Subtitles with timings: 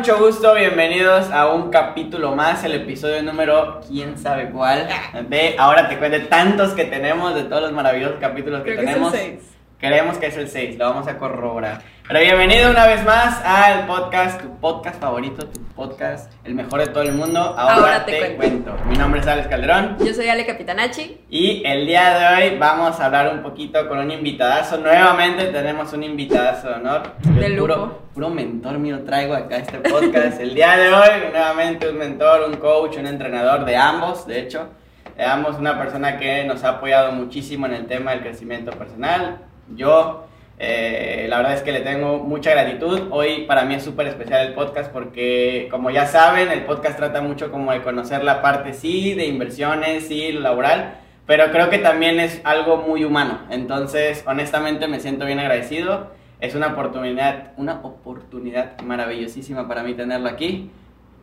[0.00, 4.88] Mucho gusto, bienvenidos a un capítulo más, el episodio número quién sabe cuál.
[5.28, 9.12] De ahora te cuento tantos que tenemos, de todos los maravillosos capítulos que Creo tenemos.
[9.12, 9.40] seis.
[9.80, 11.80] Creemos que es el 6, lo vamos a corroborar.
[12.06, 16.88] Pero bienvenido una vez más al podcast, tu podcast favorito, tu podcast, el mejor de
[16.88, 17.40] todo el mundo.
[17.40, 18.76] Ahora, Ahora te, te cuento.
[18.86, 19.96] Mi nombre es Alex Calderón.
[20.04, 21.22] Yo soy Ale Capitanachi.
[21.30, 24.76] Y el día de hoy vamos a hablar un poquito con un invitadazo.
[24.76, 27.02] Nuevamente tenemos un invitadazo de honor.
[27.22, 27.66] De lujo.
[27.66, 30.40] Puro, puro mentor mío traigo acá a este podcast.
[30.40, 34.68] El día de hoy, nuevamente un mentor, un coach, un entrenador de ambos, de hecho.
[35.16, 39.46] De ambos, una persona que nos ha apoyado muchísimo en el tema del crecimiento personal.
[39.74, 40.26] Yo,
[40.58, 43.08] eh, la verdad es que le tengo mucha gratitud.
[43.10, 47.20] Hoy para mí es súper especial el podcast porque, como ya saben, el podcast trata
[47.20, 51.78] mucho como de conocer la parte, sí, de inversiones, sí, lo laboral, pero creo que
[51.78, 53.40] también es algo muy humano.
[53.50, 56.08] Entonces, honestamente, me siento bien agradecido.
[56.40, 60.70] Es una oportunidad, una oportunidad maravillosísima para mí tenerlo aquí.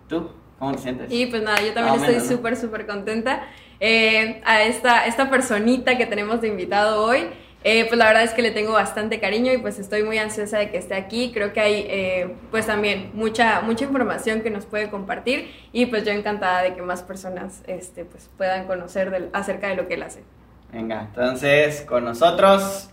[0.08, 0.30] ¿Tú?
[0.59, 1.11] ¿Cómo te sientes?
[1.11, 2.38] Y pues nada, yo también o estoy menos, ¿no?
[2.38, 3.48] súper, súper contenta.
[3.80, 7.28] Eh, a esta, esta personita que tenemos de invitado hoy,
[7.63, 10.58] eh, pues la verdad es que le tengo bastante cariño y pues estoy muy ansiosa
[10.59, 11.31] de que esté aquí.
[11.33, 16.05] Creo que hay eh, pues también mucha, mucha información que nos puede compartir y pues
[16.05, 19.95] yo encantada de que más personas este, pues puedan conocer del- acerca de lo que
[19.95, 20.23] él hace.
[20.72, 22.89] Venga, entonces con nosotros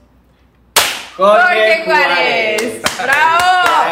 [1.16, 2.82] Jorge, Jorge Juárez.
[3.02, 3.44] ¡Bravo!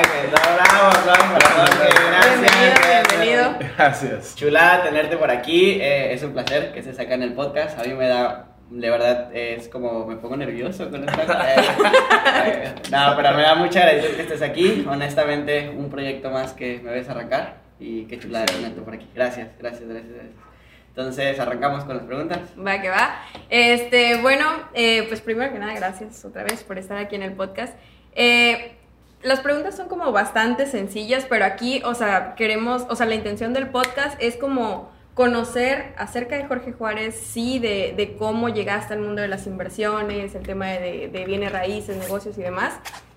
[0.32, 1.94] Bravo, bravo, Jorge,
[2.40, 3.08] Bienvenido, gracias.
[3.08, 3.54] bienvenido.
[3.76, 4.34] Gracias.
[4.36, 7.82] Chulada tenerte por aquí, eh, es un placer que estés acá en el podcast, a
[7.84, 13.34] mí me da, de verdad, es como, me pongo nervioso con esta eh, No, pero
[13.34, 17.56] me da mucha gratitud que estés aquí, honestamente, un proyecto más que me ves arrancar
[17.78, 20.52] y qué chulada tenerte por aquí, gracias, gracias, gracias, gracias.
[20.88, 22.40] Entonces, arrancamos con las preguntas.
[22.58, 23.22] Va que va.
[23.48, 27.32] Este, bueno, eh, pues primero que nada, gracias otra vez por estar aquí en el
[27.32, 27.74] podcast.
[28.14, 28.76] Eh,
[29.22, 33.54] las preguntas son como bastante sencillas, pero aquí, o sea, queremos, o sea, la intención
[33.54, 39.00] del podcast es como conocer acerca de Jorge Juárez, sí, de, de cómo llegaste al
[39.00, 42.74] mundo de las inversiones, el tema de, de bienes raíces, negocios y demás,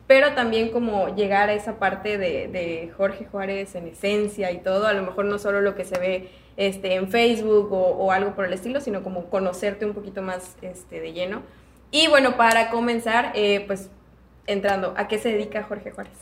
[0.07, 4.87] pero también como llegar a esa parte de, de Jorge Juárez en esencia y todo,
[4.87, 8.45] a lo mejor no solo lo que se ve este, en Facebook o, algo por
[8.45, 11.41] el estilo, sino como conocerte un poquito más este, de lleno.
[11.91, 13.89] Y bueno, para comenzar, eh, pues
[14.47, 16.13] entrando, ¿a qué se dedica Jorge Juárez?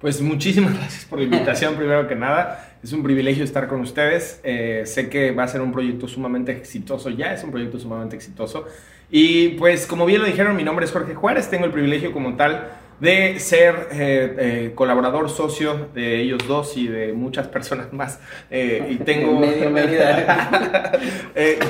[0.00, 2.66] Pues muchísimas gracias por la invitación, primero que nada.
[2.82, 4.40] Es un privilegio estar con ustedes.
[4.42, 8.16] Eh, sé que va a ser un proyecto sumamente exitoso, ya es un proyecto sumamente
[8.16, 8.66] exitoso.
[9.10, 12.36] Y pues como bien lo dijeron, mi nombre es Jorge Juárez, tengo el privilegio como
[12.36, 12.68] tal
[13.00, 18.20] de ser eh, eh, colaborador socio de ellos dos y de muchas personas más.
[18.50, 19.38] Y tengo...
[19.70, 20.00] Medio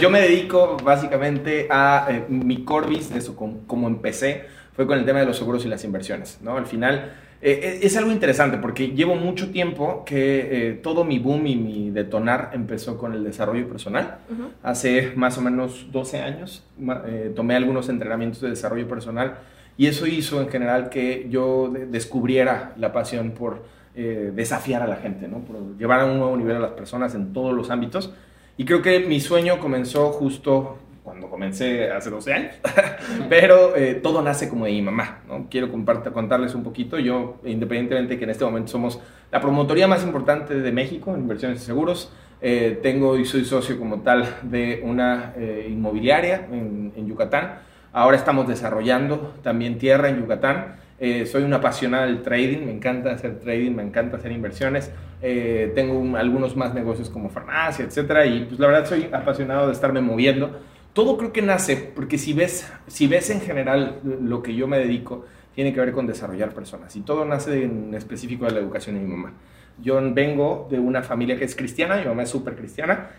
[0.00, 5.04] yo me dedico básicamente a mi core business, o con- como empecé, fue con el
[5.04, 6.56] tema de los seguros y las inversiones, ¿no?
[6.56, 7.12] Al final
[7.42, 11.56] eh, es, es algo interesante porque llevo mucho tiempo que eh, todo mi boom y
[11.56, 14.18] mi detonar empezó con el desarrollo personal.
[14.62, 16.64] Hace más o menos 12 años
[17.06, 19.38] eh, tomé algunos entrenamientos de desarrollo personal
[19.78, 23.64] y eso hizo en general que yo de- descubriera la pasión por
[23.94, 25.38] eh, desafiar a la gente, ¿no?
[25.38, 28.12] por llevar a un nuevo nivel a las personas en todos los ámbitos.
[28.56, 30.76] Y creo que mi sueño comenzó justo
[31.20, 32.54] cuando comencé hace 12 años,
[33.28, 35.18] pero eh, todo nace como de mi mamá.
[35.28, 35.46] ¿no?
[35.50, 36.98] Quiero contarles un poquito.
[36.98, 41.20] Yo, independientemente de que en este momento somos la promotoría más importante de México en
[41.20, 46.92] inversiones y seguros, eh, tengo y soy socio como tal de una eh, inmobiliaria en,
[46.96, 47.58] en Yucatán.
[47.92, 50.76] Ahora estamos desarrollando también tierra en Yucatán.
[51.02, 54.90] Eh, soy un apasionado del trading, me encanta hacer trading, me encanta hacer inversiones.
[55.22, 59.66] Eh, tengo un- algunos más negocios como farmacia, etcétera, y pues la verdad soy apasionado
[59.66, 60.60] de estarme moviendo.
[60.92, 64.78] Todo creo que nace, porque si ves, si ves en general lo que yo me
[64.78, 65.24] dedico,
[65.54, 66.94] tiene que ver con desarrollar personas.
[66.96, 69.32] Y todo nace en específico de la educación de mi mamá.
[69.82, 73.10] Yo vengo de una familia que es cristiana, mi mamá es súper cristiana,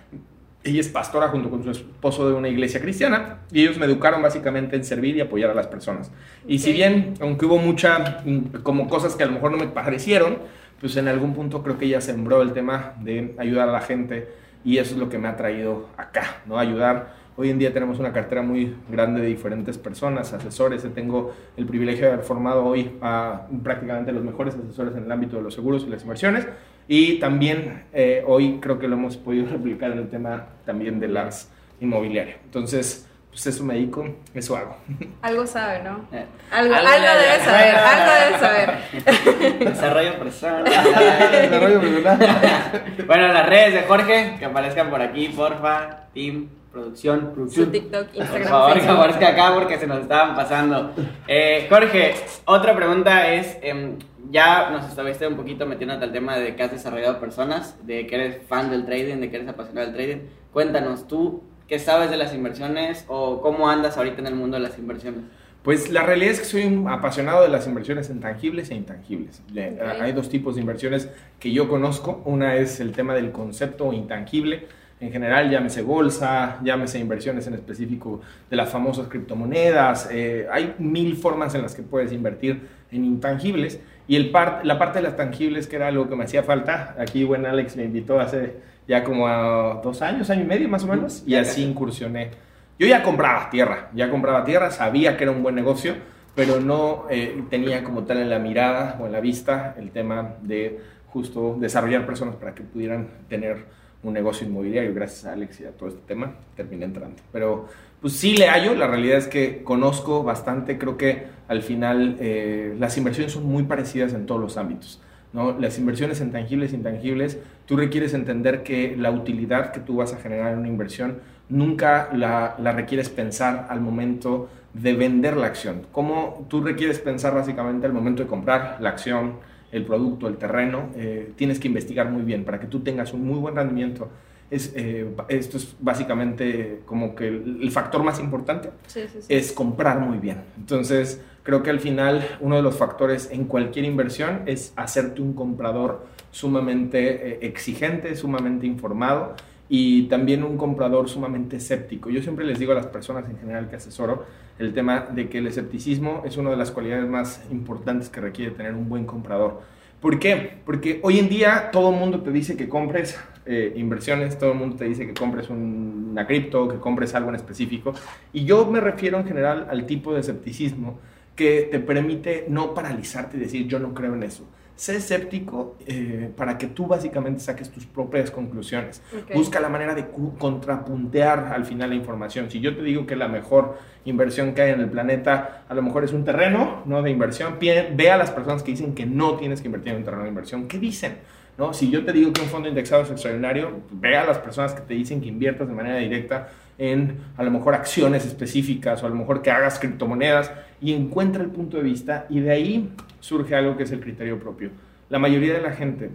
[0.63, 4.21] ella es pastora junto con su esposo de una iglesia cristiana y ellos me educaron
[4.21, 6.11] básicamente en servir y apoyar a las personas.
[6.47, 8.23] Y si bien, aunque hubo mucha,
[8.63, 10.37] como cosas que a lo mejor no me parecieron,
[10.79, 14.27] pues en algún punto creo que ella sembró el tema de ayudar a la gente
[14.63, 16.59] y eso es lo que me ha traído acá, ¿no?
[16.59, 17.20] Ayudar.
[17.37, 20.85] Hoy en día tenemos una cartera muy grande de diferentes personas, asesores.
[20.93, 25.37] Tengo el privilegio de haber formado hoy a prácticamente los mejores asesores en el ámbito
[25.37, 26.45] de los seguros y las inversiones.
[26.87, 31.07] Y también eh, hoy creo que lo hemos podido replicar en el tema también de
[31.07, 31.49] las
[31.79, 32.37] inmobiliarias.
[32.43, 34.75] Entonces, pues eso me dedico, eso hago.
[35.21, 36.01] Algo sabe, ¿no?
[36.11, 39.59] Eh, Algo, algo algo de- debe saber, algo debe saber.
[39.69, 40.63] Desarrollo personal.
[40.65, 42.83] Desarrollo personal.
[43.07, 46.49] bueno, las redes de Jorge, que aparezcan por aquí, porfa, team.
[46.71, 48.97] Producción, Su TikTok, Por Instagram, favor, que Facebook.
[48.97, 50.91] aparezca acá porque se nos estaban pasando.
[51.27, 52.13] Eh, Jorge,
[52.45, 53.97] otra pregunta es, em,
[54.29, 58.15] ya nos estuviste un poquito metiéndote al tema de que has desarrollado personas, de que
[58.15, 60.17] eres fan del trading, de que eres apasionado del trading.
[60.53, 64.63] Cuéntanos, ¿tú qué sabes de las inversiones o cómo andas ahorita en el mundo de
[64.63, 65.21] las inversiones?
[65.63, 69.43] Pues la realidad es que soy un apasionado de las inversiones en tangibles e intangibles.
[69.55, 70.01] Eh, Ok.
[70.01, 71.09] Hay dos tipos de inversiones
[71.39, 72.21] que yo conozco.
[72.25, 74.67] Una es el tema del concepto intangible.
[75.01, 80.07] En general, llámese bolsa, llámese inversiones en específico de las famosas criptomonedas.
[80.11, 82.61] eh, hay mil formas en las que puedes invertir
[82.91, 83.79] en intangibles.
[84.07, 86.95] Y el par- la parte de las tangibles, que era algo que me hacía falta,
[86.99, 88.57] aquí buen Alex me invitó hace
[88.87, 92.29] ya como a dos años, año y medio más o menos, y así incursioné.
[92.77, 95.95] Yo ya compraba tierra, ya compraba tierra, sabía que era un buen negocio,
[96.35, 100.35] pero no eh, tenía como tal en la mirada o en la vista el tema
[100.41, 104.93] de justo desarrollar personas para que pudieran tener un negocio inmobiliario.
[104.93, 107.17] Gracias a Alex y a todo este tema terminé entrando.
[107.31, 107.67] Pero
[108.01, 112.75] pues sí le hallo, la realidad es que conozco bastante, creo que al final eh,
[112.79, 114.99] las inversiones son muy parecidas en todos los ámbitos.
[115.33, 115.57] ¿no?
[115.59, 120.13] Las inversiones en tangibles e intangibles, tú requieres entender que la utilidad que tú vas
[120.13, 125.47] a generar en una inversión nunca la, la requieres pensar al momento de vender la
[125.47, 125.83] acción.
[125.91, 129.33] Como tú requieres pensar básicamente al momento de comprar la acción,
[129.71, 133.25] el producto, el terreno, eh, tienes que investigar muy bien para que tú tengas un
[133.25, 134.09] muy buen rendimiento.
[134.49, 139.27] Es, eh, esto es básicamente como que el, factor más importante Sí, sí, sí.
[139.29, 140.43] es comprar muy bien.
[140.57, 145.33] Entonces, creo que al final uno de los factores en cualquier inversión es hacerte un
[145.33, 149.35] comprador sumamente eh, exigente, sumamente informado
[149.73, 152.09] y también un comprador sumamente escéptico.
[152.09, 154.25] Yo siempre les digo a las personas en general que asesoro
[154.59, 158.51] el tema de que el escepticismo es una de las cualidades más importantes que requiere
[158.51, 159.61] tener un buen comprador.
[160.01, 160.57] ¿Por qué?
[160.65, 164.57] Porque hoy en día todo el mundo te dice que compres eh, inversiones, todo el
[164.57, 167.93] mundo te dice que compres un- una cripto, que compres algo en específico.
[168.33, 170.99] Y yo me refiero en general al tipo de escepticismo
[171.33, 174.43] que te permite no paralizarte y decir yo no creo en eso.
[174.75, 179.01] Sé escéptico eh, para que tú básicamente saques tus propias conclusiones.
[179.33, 180.07] Busca la manera de
[180.39, 182.49] contrapuntear al final la información.
[182.49, 185.83] Si yo te digo que la mejor inversión que hay en el planeta a lo
[185.83, 187.01] mejor es un terreno ¿no?
[187.03, 190.03] de inversión, ve a las personas que dicen que no tienes que invertir en un
[190.03, 190.67] terreno de inversión.
[190.67, 191.17] ¿Qué dicen?
[191.57, 191.73] ¿No?
[191.73, 194.81] Si yo te digo que un fondo indexado es extraordinario, ve a las personas que
[194.81, 196.49] te dicen que inviertas de manera directa
[196.81, 200.51] en a lo mejor acciones específicas o a lo mejor que hagas criptomonedas
[200.81, 202.89] y encuentra el punto de vista y de ahí
[203.19, 204.71] surge algo que es el criterio propio.
[205.07, 206.09] La mayoría de la gente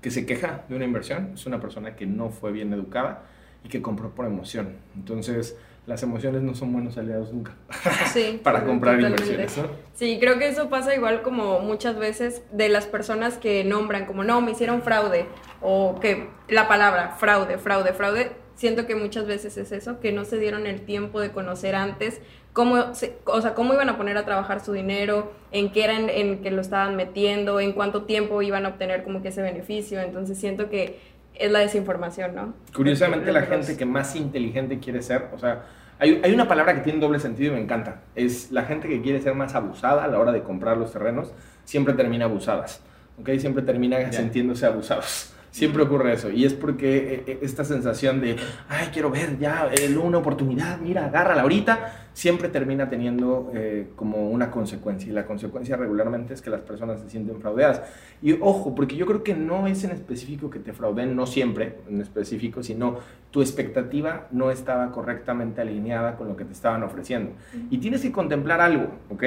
[0.00, 3.24] que se queja de una inversión es una persona que no fue bien educada
[3.64, 4.76] y que compró por emoción.
[4.94, 5.56] Entonces,
[5.86, 7.54] las emociones no son buenos aliados nunca
[8.12, 9.32] Sí, para comprar totalmente.
[9.32, 9.56] inversiones.
[9.58, 9.76] ¿no?
[9.94, 14.22] Sí, creo que eso pasa igual como muchas veces de las personas que nombran como
[14.22, 15.26] no, me hicieron fraude
[15.60, 20.24] o que la palabra fraude, fraude, fraude, siento que muchas veces es eso, que no
[20.24, 22.20] se dieron el tiempo de conocer antes
[22.52, 26.08] cómo, se- o sea, cómo iban a poner a trabajar su dinero, en qué eran,
[26.08, 30.00] en qué lo estaban metiendo, en cuánto tiempo iban a obtener como que ese beneficio,
[30.00, 31.00] entonces siento que
[31.34, 32.54] es la desinformación, ¿no?
[32.72, 35.64] Curiosamente, la que gente los- que más inteligente quiere ser, o sea,
[35.98, 38.02] hay, hay una palabra que tiene doble sentido y me encanta.
[38.14, 41.32] Es la gente que quiere ser más abusada a la hora de comprar los terrenos,
[41.64, 42.80] siempre termina abusadas.
[43.20, 43.28] ¿ok?
[43.38, 45.31] Siempre termina sintiéndose abusados.
[45.52, 46.30] Siempre ocurre eso.
[46.30, 48.36] Y es porque eh, eh, esta sensación de,
[48.68, 54.30] ay, quiero ver ya eh, una oportunidad, mira, agárrala ahorita, siempre termina teniendo eh, como
[54.30, 55.10] una consecuencia.
[55.10, 57.82] Y la consecuencia regularmente es que las personas se sienten fraudeadas.
[58.22, 61.76] Y ojo, porque yo creo que no es en específico que te frauden, no siempre
[61.86, 62.98] en específico, sino
[63.30, 67.32] tu expectativa no estaba correctamente alineada con lo que te estaban ofreciendo.
[67.70, 69.22] Y tienes que contemplar algo, ¿ok?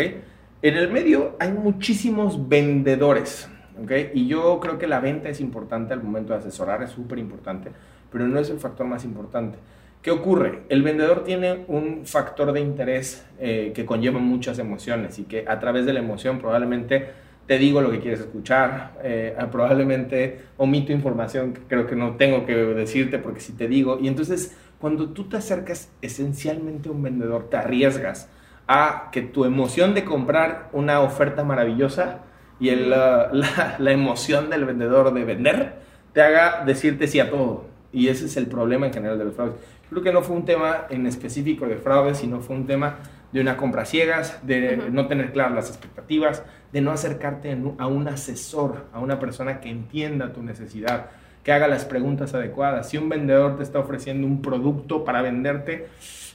[0.62, 3.50] En el medio hay muchísimos vendedores,
[3.82, 3.92] ¿ok?
[4.14, 7.72] Y yo creo que la venta es importante al momento de asesorar, es súper importante,
[8.12, 9.58] pero no es el factor más importante.
[10.02, 10.62] ¿Qué ocurre?
[10.70, 15.60] El vendedor tiene un factor de interés eh, que conlleva muchas emociones y que a
[15.60, 17.08] través de la emoción probablemente
[17.48, 22.46] te digo lo que quieres escuchar, eh, probablemente omito información que creo que no tengo
[22.46, 27.02] que decirte porque si te digo, y entonces cuando tú te acercas esencialmente a un
[27.02, 28.30] vendedor, te arriesgas
[28.68, 32.20] a que tu emoción de comprar una oferta maravillosa
[32.60, 35.74] y el, la, la- la emoción del vendedor de vender
[36.14, 37.66] te haga decirte sí a todo.
[37.92, 39.56] Y ese es el problema en general de los fraudes.
[39.90, 42.98] Creo que no fue un tema en específico de fraude, sino fue un tema
[43.32, 44.92] de una compra ciegas, de Ujú.
[44.92, 49.70] no tener claras las expectativas, de no acercarte a un asesor, a una persona que
[49.70, 51.08] entienda tu necesidad,
[51.44, 52.90] que haga las preguntas adecuadas.
[52.90, 55.88] Si un vendedor te está ofreciendo un producto para venderte,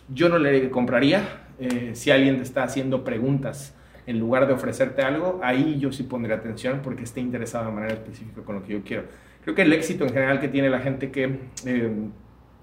[0.09, 1.23] yo no le compraría.
[1.59, 3.75] Eh, si alguien te está haciendo preguntas
[4.11, 7.95] en lugar de ofrecerte algo, ahí yo sí pondré atención porque esté interesado de manera
[7.95, 9.05] específica con lo que yo quiero.
[9.43, 11.91] Creo que el éxito en general que tiene la gente que eh,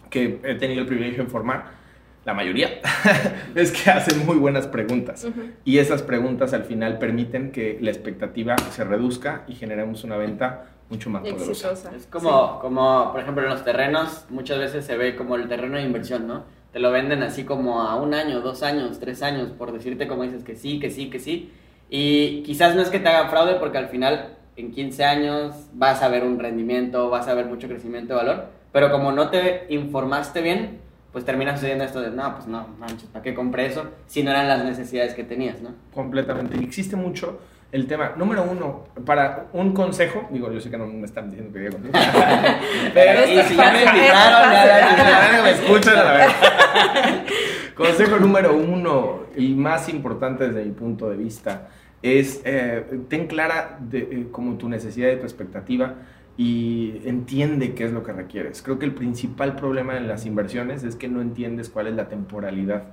[0.09, 1.77] que he tenido el privilegio de formar,
[2.25, 2.81] la mayoría,
[3.55, 5.25] es que hacen muy buenas preguntas.
[5.63, 10.65] Y esas preguntas al final permiten que la expectativa se reduzca y generemos una venta
[10.89, 11.91] mucho más poderosa.
[11.95, 15.77] Es como, como, por ejemplo, en los terrenos, muchas veces se ve como el terreno
[15.77, 16.43] de inversión, ¿no?
[16.71, 20.23] Te lo venden así como a un año, dos años, tres años, por decirte como
[20.23, 21.51] dices que sí, que sí, que sí.
[21.89, 26.01] Y quizás no es que te hagan fraude porque al final en 15 años vas
[26.01, 29.65] a ver un rendimiento, vas a ver mucho crecimiento de valor, pero como no te
[29.69, 30.79] informaste bien,
[31.11, 33.85] pues termina sucediendo esto de, no, pues no, manches, ¿para qué compré eso?
[34.07, 35.73] Si no eran las necesidades que tenías, ¿no?
[35.93, 36.57] Completamente.
[36.59, 37.39] Y existe mucho
[37.71, 38.13] el tema.
[38.15, 41.77] Número uno, para un consejo, digo, yo sé que no me están diciendo que diga
[42.93, 46.29] pero y si ya me invitaron, ya me escuchan, a ver.
[47.75, 51.69] consejo número uno, y más importante desde mi punto de vista,
[52.01, 55.95] es eh, ten clara de, eh, como tu necesidad y tu expectativa
[56.37, 58.61] y entiende qué es lo que requieres.
[58.61, 62.07] Creo que el principal problema en las inversiones es que no entiendes cuál es la
[62.07, 62.83] temporalidad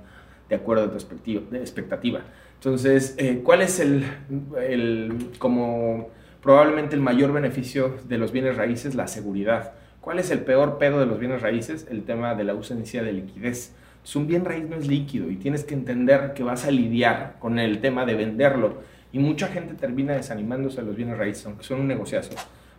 [0.49, 2.21] de acuerdo a tu expectativa.
[2.55, 4.05] Entonces, eh, ¿cuál es el,
[4.57, 6.09] el, como
[6.41, 8.95] probablemente el mayor beneficio de los bienes raíces?
[8.95, 9.73] La seguridad.
[10.01, 11.87] ¿Cuál es el peor pedo de los bienes raíces?
[11.89, 13.73] El tema de la ausencia de liquidez.
[13.95, 17.37] Entonces, un bien raíz no es líquido y tienes que entender que vas a lidiar
[17.39, 18.81] con el tema de venderlo.
[19.11, 22.35] Y mucha gente termina desanimándose de los bienes raíces, aunque son un negociazo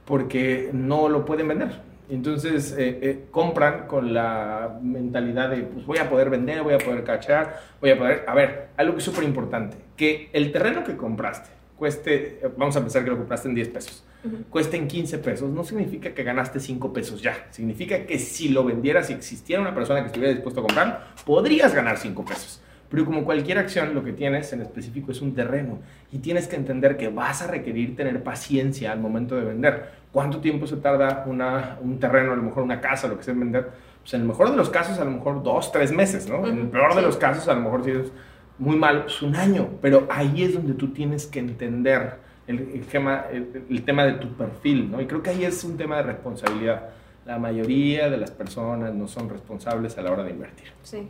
[0.07, 1.81] porque no lo pueden vender.
[2.09, 6.79] Entonces eh, eh, compran con la mentalidad de, pues voy a poder vender, voy a
[6.79, 8.25] poder cachar, voy a poder...
[8.27, 12.81] A ver, algo que es súper importante, que el terreno que compraste cueste, vamos a
[12.81, 14.05] pensar que lo compraste en 10 pesos,
[14.49, 18.65] cueste en 15 pesos, no significa que ganaste 5 pesos ya, significa que si lo
[18.65, 22.63] vendieras, si existiera una persona que estuviera dispuesto a comprar, podrías ganar 5 pesos.
[22.89, 25.81] Pero como cualquier acción, lo que tienes en específico es un terreno
[26.13, 29.91] y tienes que entender que vas a requerir tener paciencia al momento de vender.
[30.13, 33.35] ¿Cuánto tiempo se tarda una, un terreno, a lo mejor una casa, lo que sea
[33.35, 33.71] en vender?
[34.01, 36.47] Pues en el mejor de los casos, a lo mejor dos, tres meses, ¿no?
[36.47, 38.13] En el peor de los casos, a lo mejor si es
[38.59, 39.69] muy mal, pues un año.
[39.83, 42.15] Pero ahí es donde tú tienes que entender
[42.47, 45.01] el, el, tema, el tema de tu perfil, ¿no?
[45.01, 46.91] Y creo que ahí es un tema de responsabilidad.
[47.27, 50.69] La mayoría de las personas no son responsables a la hora de invertir.
[50.85, 51.09] Sí.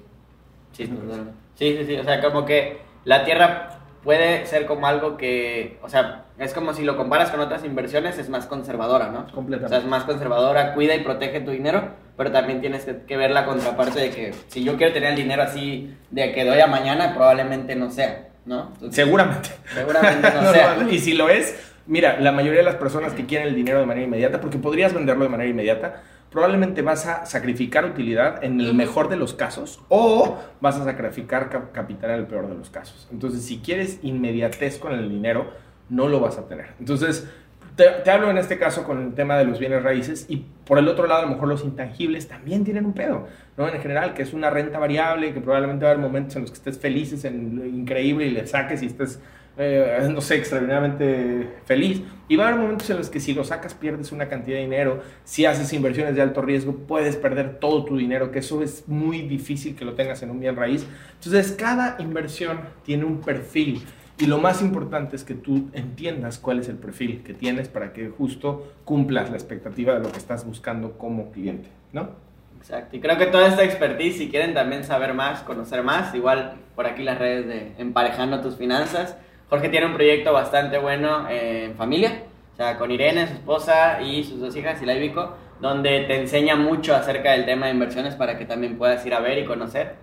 [0.85, 5.89] Sí, sí, sí, o sea, como que la tierra puede ser como algo que, o
[5.89, 9.27] sea, es como si lo comparas con otras inversiones, es más conservadora, ¿no?
[9.33, 9.67] Completamente.
[9.67, 13.33] O sea, es más conservadora, cuida y protege tu dinero, pero también tienes que, ver
[13.33, 16.69] la contraparte de que si yo quiero tener el dinero así de que doy a
[16.69, 18.73] mañana, probablemente no sea, ¿no?
[18.91, 19.51] seguramente.
[19.75, 20.87] Seguramente no sea.
[20.89, 23.87] y si lo es, mira, la mayoría de las personas que quieren el dinero de
[23.87, 28.75] manera inmediata, porque podrías venderlo de manera inmediata, probablemente vas a sacrificar utilidad en el
[28.75, 33.09] mejor de los casos o vas a sacrificar capital en el peor de los casos.
[33.11, 35.51] Entonces, si quieres inmediatez con el dinero,
[35.89, 36.67] no lo vas a tener.
[36.79, 37.29] Entonces,
[37.77, 40.89] te, hablo en este caso con el tema de los bienes raíces y por el
[40.89, 43.69] otro lado, a lo mejor los intangibles también tienen un pedo, ¿no?
[43.69, 46.51] En general, que es una renta variable, que probablemente va a haber momentos en los
[46.51, 49.21] que estés felices, en increíble y le saques y estés
[49.59, 52.03] eh, no sé, extraordinariamente feliz.
[52.29, 54.63] Y va a haber momentos en los que si lo sacas pierdes una cantidad de
[54.63, 55.03] dinero.
[55.25, 59.23] Si haces inversiones de alto riesgo puedes perder todo tu dinero, que eso es muy
[59.23, 60.87] difícil que lo tengas en un bien raíz.
[61.15, 63.83] Entonces cada inversión tiene un perfil.
[64.19, 67.93] Y lo más importante es que tú entiendas cuál es el perfil que tienes para
[67.93, 72.11] que justo cumplas la expectativa de lo que estás buscando como cliente, ¿no?
[72.59, 72.97] Exacto.
[72.97, 76.87] Y creo que toda esta expertise, si quieren también saber más, conocer más, igual por
[76.87, 79.17] aquí las redes de Emparejando tus finanzas
[79.49, 82.23] Jorge tiene un proyecto bastante bueno en familia,
[82.53, 86.17] o sea, con Irene, su esposa y sus dos hijas, y la Ibico, donde te
[86.17, 89.45] enseña mucho acerca del tema de inversiones para que también puedas ir a ver y
[89.45, 89.95] conocer.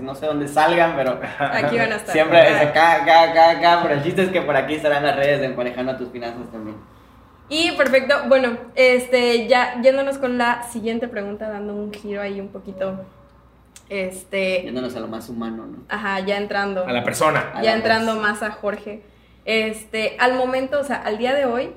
[0.00, 2.12] no sé dónde salgan, pero aquí van a estar.
[2.12, 5.16] Siempre es acá, acá, acá, acá, pero el chiste es que por aquí estarán las
[5.16, 6.76] redes de Emparejando tus finanzas también.
[7.48, 12.48] Y perfecto, bueno, este, ya yéndonos con la siguiente pregunta, dando un giro ahí un
[12.48, 13.00] poquito
[13.88, 15.78] este, Yéndonos a lo más humano, ¿no?
[15.88, 16.86] Ajá, ya entrando.
[16.86, 17.60] A la persona.
[17.62, 19.02] Ya entrando más a Jorge.
[19.44, 21.70] Este, al momento, o sea, al día de hoy,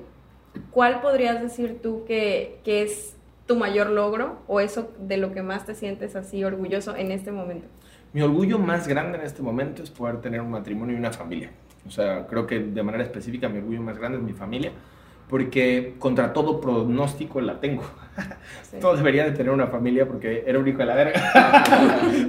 [0.71, 5.41] ¿cuál podrías decir tú que, que es tu mayor logro o eso de lo que
[5.41, 7.67] más te sientes así orgulloso en este momento?
[8.13, 11.51] Mi orgullo más grande en este momento es poder tener un matrimonio y una familia.
[11.85, 14.71] O sea, creo que de manera específica mi orgullo más grande es mi familia
[15.29, 17.83] porque contra todo pronóstico la tengo.
[18.81, 21.63] Todos deberían de tener una familia porque era un hijo de la verga.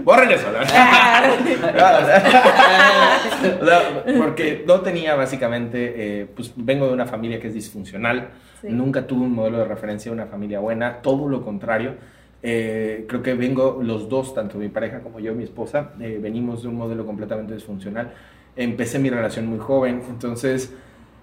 [0.04, 0.46] Borren eso,
[4.18, 8.30] porque no tenía básicamente, eh, pues vengo de una familia que es disfuncional,
[8.62, 11.94] nunca tuve un modelo de referencia de una familia buena, todo lo contrario.
[12.42, 16.62] Eh, creo que vengo los dos, tanto mi pareja como yo, mi esposa, eh, venimos
[16.62, 18.12] de un modelo completamente disfuncional.
[18.54, 20.72] Empecé mi relación muy joven, entonces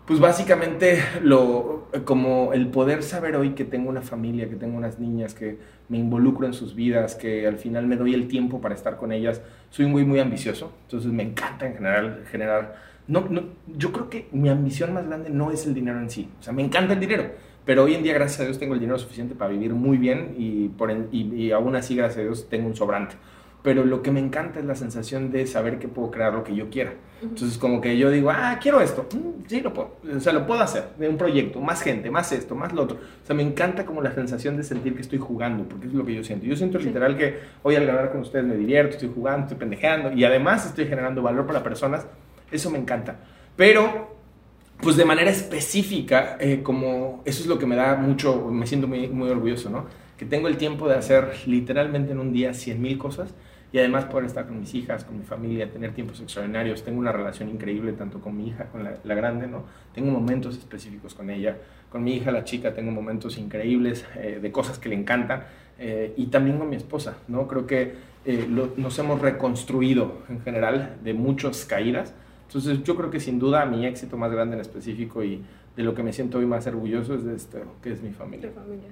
[0.05, 4.99] Pues básicamente lo, como el poder saber hoy que tengo una familia, que tengo unas
[4.99, 5.57] niñas, que
[5.89, 9.11] me involucro en sus vidas, que al final me doy el tiempo para estar con
[9.11, 9.41] ellas.
[9.71, 12.75] Soy muy, muy ambicioso, entonces me encanta en general generar...
[13.07, 13.45] No, no,
[13.75, 16.53] yo creo que mi ambición más grande no es el dinero en sí, o sea,
[16.53, 17.31] me encanta el dinero,
[17.63, 20.35] pero hoy en día, gracias a Dios, tengo el dinero suficiente para vivir muy bien
[20.37, 23.15] y, por y, y aún así, gracias a Dios, tengo un sobrante
[23.65, 26.53] pero lo que me encanta es la sensación de saber que puedo crear lo que
[26.55, 26.93] yo quiera.
[27.19, 30.45] Entonces, como que yo digo, ah, quiero esto, mm, sí, lo puedo, o sea, lo
[30.45, 32.97] puedo hacer, de un proyecto, más gente, más esto, más lo otro.
[32.97, 36.05] O sea, me encanta como la sensación de sentir que estoy jugando, porque es lo
[36.05, 36.45] que yo siento.
[36.45, 40.11] Yo siento literal que hoy al ganar con ustedes me divierto, estoy jugando, estoy pendejeando
[40.11, 42.05] y además estoy generando valor para personas,
[42.51, 43.15] eso me encanta.
[43.55, 44.15] Pero
[44.79, 48.87] pues de manera específica, eh, como eso es lo que me da mucho, me siento
[48.87, 49.87] muy, muy orgulloso, ¿no?
[50.17, 53.33] Que tengo el tiempo de hacer literalmente en un día 100 mil cosas
[53.75, 56.81] y además poder estar con mis hijas, con mi familia, tener tiempos extraordinarios.
[56.85, 59.65] Tengo una relación increíble tanto con mi hija, con la, grande, ¿no?
[59.93, 61.57] Tengo momentos específicos con ella.
[61.89, 65.43] Con mi hija, la chica, tengo momentos increíbles eh, de cosas que le encantan.
[65.77, 67.49] Eh, y también con mi esposa, ¿no?
[67.49, 72.13] Creo que eh, nos hemos reconstruido en general de muchas caídas.
[72.47, 75.43] Entonces yo creo que sin duda mi éxito más grande en específico y
[75.75, 78.51] de lo que me siento hoy más orgulloso es de esto, que es mi familia.
[78.51, 78.87] familia.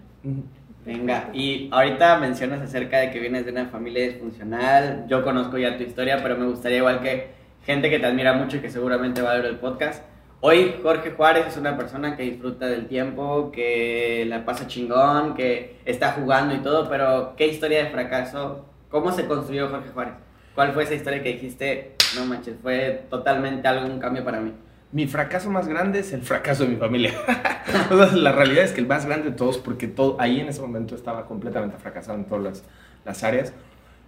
[0.85, 5.05] Venga, y ahorita mencionas acerca de que vienes de una familia disfuncional.
[5.07, 7.29] Yo conozco ya tu historia, pero me gustaría igual que
[7.65, 10.03] gente que te admira mucho y que seguramente va a ver el podcast.
[10.41, 15.77] Hoy Jorge Juárez es una persona que disfruta del tiempo, que la pasa chingón, que
[15.85, 18.65] está jugando y todo, pero ¿qué historia de fracaso?
[18.89, 20.15] ¿Cómo se construyó Jorge Juárez?
[20.53, 24.51] ¿Cuál fue esa historia que dijiste, no manches, fue totalmente algún cambio para mí?
[24.93, 27.13] Mi fracaso más grande es el fracaso de mi familia.
[28.13, 30.95] la realidad es que el más grande de todos, porque todo, ahí en ese momento
[30.95, 32.63] estaba completamente fracasado en todas las,
[33.03, 33.53] las áreas.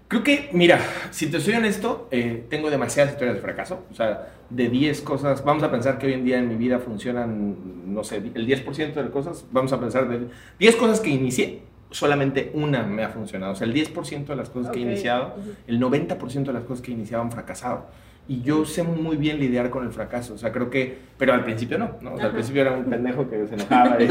[0.08, 3.84] Creo que, mira, si te soy honesto, eh, tengo demasiadas historias de fracaso.
[3.92, 6.78] O sea, de 10 cosas, vamos a pensar que hoy en día en mi vida
[6.78, 10.28] funcionan, no sé, el 10% de cosas, vamos a pensar de
[10.60, 13.54] 10 cosas que inicié, solamente una me ha funcionado.
[13.54, 15.34] O sea, el 10% de las cosas que he iniciado,
[15.66, 17.88] el 90% de las cosas que he iniciado han fracasado
[18.28, 21.44] y yo sé muy bien lidiar con el fracaso, o sea, creo que, pero al
[21.44, 22.14] principio no, ¿no?
[22.14, 24.08] O sea, al principio era un pendejo que se enojaba y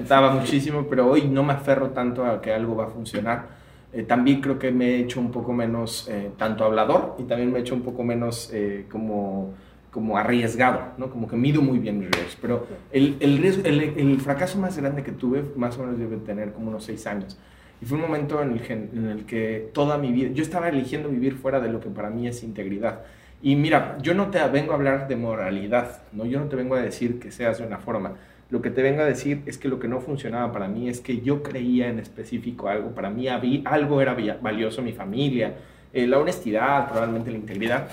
[0.00, 3.62] estaba muchísimo, pero hoy no me aferro tanto a que algo va a funcionar.
[3.92, 7.52] Eh, también creo que me he hecho un poco menos eh, tanto hablador y también
[7.52, 9.52] me he hecho un poco menos eh, como,
[9.90, 11.10] como arriesgado, ¿no?
[11.10, 14.78] Como que mido muy bien mis riesgos, pero el, el, riesgo, el, el, fracaso más
[14.78, 17.38] grande que tuve, más o menos debe tener como unos seis años.
[17.82, 21.10] Y fue un momento en el, en el que toda mi vida, yo estaba eligiendo
[21.10, 23.02] vivir fuera de lo que para mí es integridad.
[23.42, 26.24] Y mira, yo no te vengo a hablar de moralidad, ¿no?
[26.24, 28.14] Yo no te vengo a decir que seas de una forma.
[28.50, 31.00] Lo que te vengo a decir es que lo que no funcionaba para mí es
[31.00, 32.90] que yo creía en específico algo.
[32.94, 35.56] Para mí había, algo era valioso, mi familia,
[35.92, 37.88] eh, la honestidad, probablemente la integridad.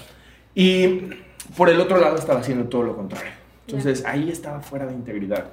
[0.53, 1.01] Y
[1.57, 3.31] por el otro lado estaba haciendo todo lo contrario.
[3.65, 5.45] Entonces ahí estaba fuera de integridad.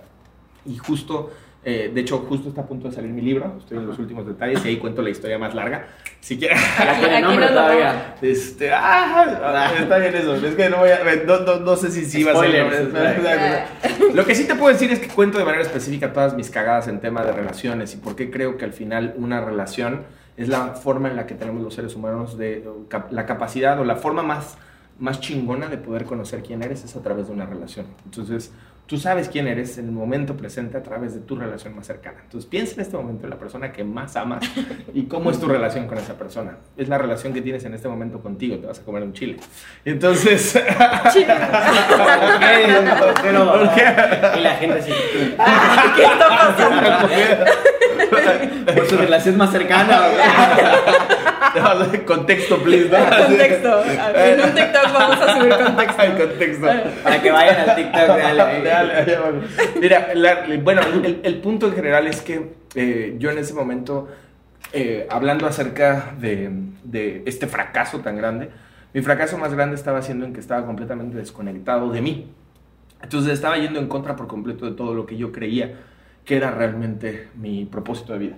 [0.66, 1.30] Y justo
[1.68, 4.24] eh, de hecho, justo está a punto de salir mi libro, estoy en los últimos
[4.24, 5.88] detalles y ahí cuento la historia más larga.
[6.20, 8.14] Si quieres, la nombre todavía.
[8.22, 10.36] Este, ah, está bien eso.
[10.36, 11.00] Es que no voy a.
[11.26, 13.66] No, no, no sé si sí va a ser.
[14.14, 16.86] Lo que sí te puedo decir es que cuento de manera específica todas mis cagadas
[16.86, 20.04] en tema de relaciones y por qué creo que al final una relación
[20.36, 22.64] es la forma en la que tenemos los seres humanos de
[23.10, 24.56] la capacidad o la forma más
[24.98, 27.86] más chingona de poder conocer quién eres es a través de una relación.
[28.04, 28.52] Entonces,
[28.86, 32.20] tú sabes quién eres en el momento presente a través de tu relación más cercana.
[32.22, 34.44] Entonces, piensa en este momento en la persona que más amas
[34.94, 36.58] y cómo es tu relación con esa persona.
[36.76, 38.58] Es la relación que tienes en este momento contigo.
[38.58, 39.36] Te vas a comer un chile.
[39.84, 40.52] Entonces...
[41.12, 41.34] Chile.
[43.32, 43.84] ¿Por qué?
[44.36, 44.92] Y la gente así...
[45.96, 47.08] ¿Qué está pasando?
[48.74, 50.00] Por su relación más cercana.
[52.06, 52.88] Contexto, please.
[52.88, 52.98] ¿no?
[53.26, 53.84] Contexto.
[53.84, 56.02] En un TikTok vamos a subir contexto.
[56.02, 56.66] El contexto.
[57.02, 59.38] Para que vayan al TikTok de Ale.
[59.80, 60.08] Mira,
[60.62, 60.82] bueno,
[61.22, 64.08] el, punto en general es que eh, yo en ese momento,
[64.72, 66.50] eh, hablando acerca de,
[66.84, 68.50] de este fracaso tan grande,
[68.92, 72.32] mi fracaso más grande estaba siendo en que estaba completamente desconectado de mí.
[73.02, 75.74] Entonces estaba yendo en contra por completo de todo lo que yo creía
[76.26, 78.36] que era realmente mi propósito de vida.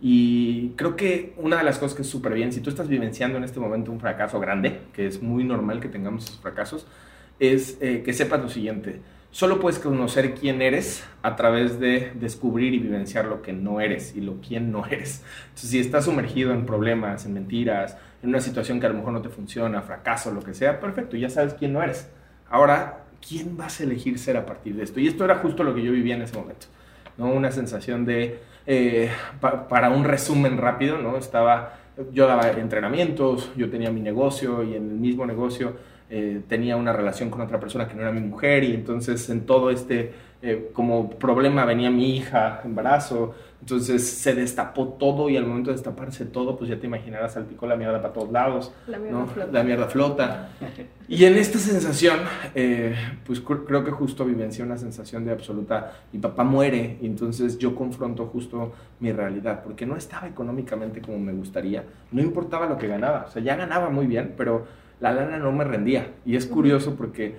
[0.00, 3.36] Y creo que una de las cosas que es súper bien, si tú estás vivenciando
[3.36, 6.86] en este momento un fracaso grande, que es muy normal que tengamos esos fracasos,
[7.38, 9.00] es eh, que sepas lo siguiente.
[9.30, 14.16] Solo puedes conocer quién eres a través de descubrir y vivenciar lo que no eres
[14.16, 15.22] y lo quién no eres.
[15.44, 19.12] Entonces, si estás sumergido en problemas, en mentiras, en una situación que a lo mejor
[19.12, 22.08] no te funciona, fracaso, lo que sea, perfecto, ya sabes quién no eres.
[22.48, 24.98] Ahora, ¿quién vas a elegir ser a partir de esto?
[24.98, 26.66] Y esto era justo lo que yo vivía en ese momento.
[27.16, 27.32] ¿no?
[27.32, 31.16] Una sensación de eh, para un resumen rápido, ¿no?
[31.16, 31.74] Estaba,
[32.12, 35.74] yo daba entrenamientos, yo tenía mi negocio y en el mismo negocio
[36.08, 39.46] eh, tenía una relación con otra persona que no era mi mujer y entonces en
[39.46, 45.46] todo este eh, como problema venía mi hija, embarazo, entonces se destapó todo y al
[45.46, 48.98] momento de destaparse todo, pues ya te imaginarás, salpicó la mierda para todos lados, La
[48.98, 49.52] mierda flota.
[49.52, 50.48] la mierda flota.
[51.08, 52.20] Y en esta sensación,
[52.54, 52.94] eh,
[53.26, 57.58] pues cr- creo que justo vivencié una sensación de absoluta, mi papá muere y entonces
[57.58, 62.78] yo confronto justo mi realidad, porque no estaba económicamente como me gustaría, no importaba lo
[62.78, 64.66] que ganaba, o sea, ya ganaba muy bien, pero
[65.00, 66.12] la lana no me rendía.
[66.24, 67.34] Y es curioso porque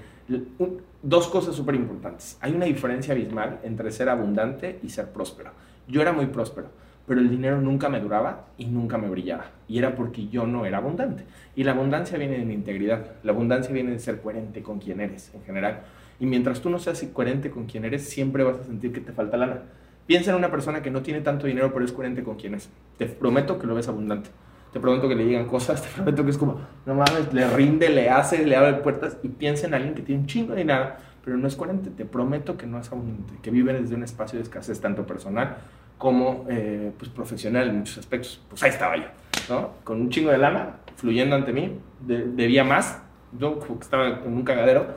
[0.59, 2.37] un- dos cosas súper importantes.
[2.41, 5.51] Hay una diferencia abismal entre ser abundante y ser próspero.
[5.87, 6.69] Yo era muy próspero,
[7.07, 9.45] pero el dinero nunca me duraba y nunca me brillaba.
[9.67, 11.25] Y era porque yo no era abundante.
[11.55, 13.05] Y la abundancia viene de la integridad.
[13.23, 15.81] La abundancia viene de ser coherente con quien eres en general.
[16.19, 19.11] Y mientras tú no seas coherente con quien eres, siempre vas a sentir que te
[19.11, 19.61] falta lana.
[20.05, 22.69] Piensa en una persona que no tiene tanto dinero, pero es coherente con quien es.
[22.97, 24.29] Te prometo que lo ves abundante.
[24.71, 27.89] Te prometo que le llegan cosas, te prometo que es como, no mames, le rinde,
[27.89, 29.17] le hace, le abre puertas.
[29.21, 30.91] Y piensa en alguien que tiene un chingo de dinero,
[31.23, 31.89] pero no es coherente.
[31.89, 35.57] Te prometo que no es abundante, que vive desde un espacio de escasez tanto personal
[35.97, 38.41] como eh, pues, profesional en muchos aspectos.
[38.49, 39.05] Pues ahí estaba yo,
[39.49, 39.71] ¿no?
[39.83, 43.01] Con un chingo de lana, fluyendo ante mí, de- debía más,
[43.37, 44.87] yo estaba en un cagadero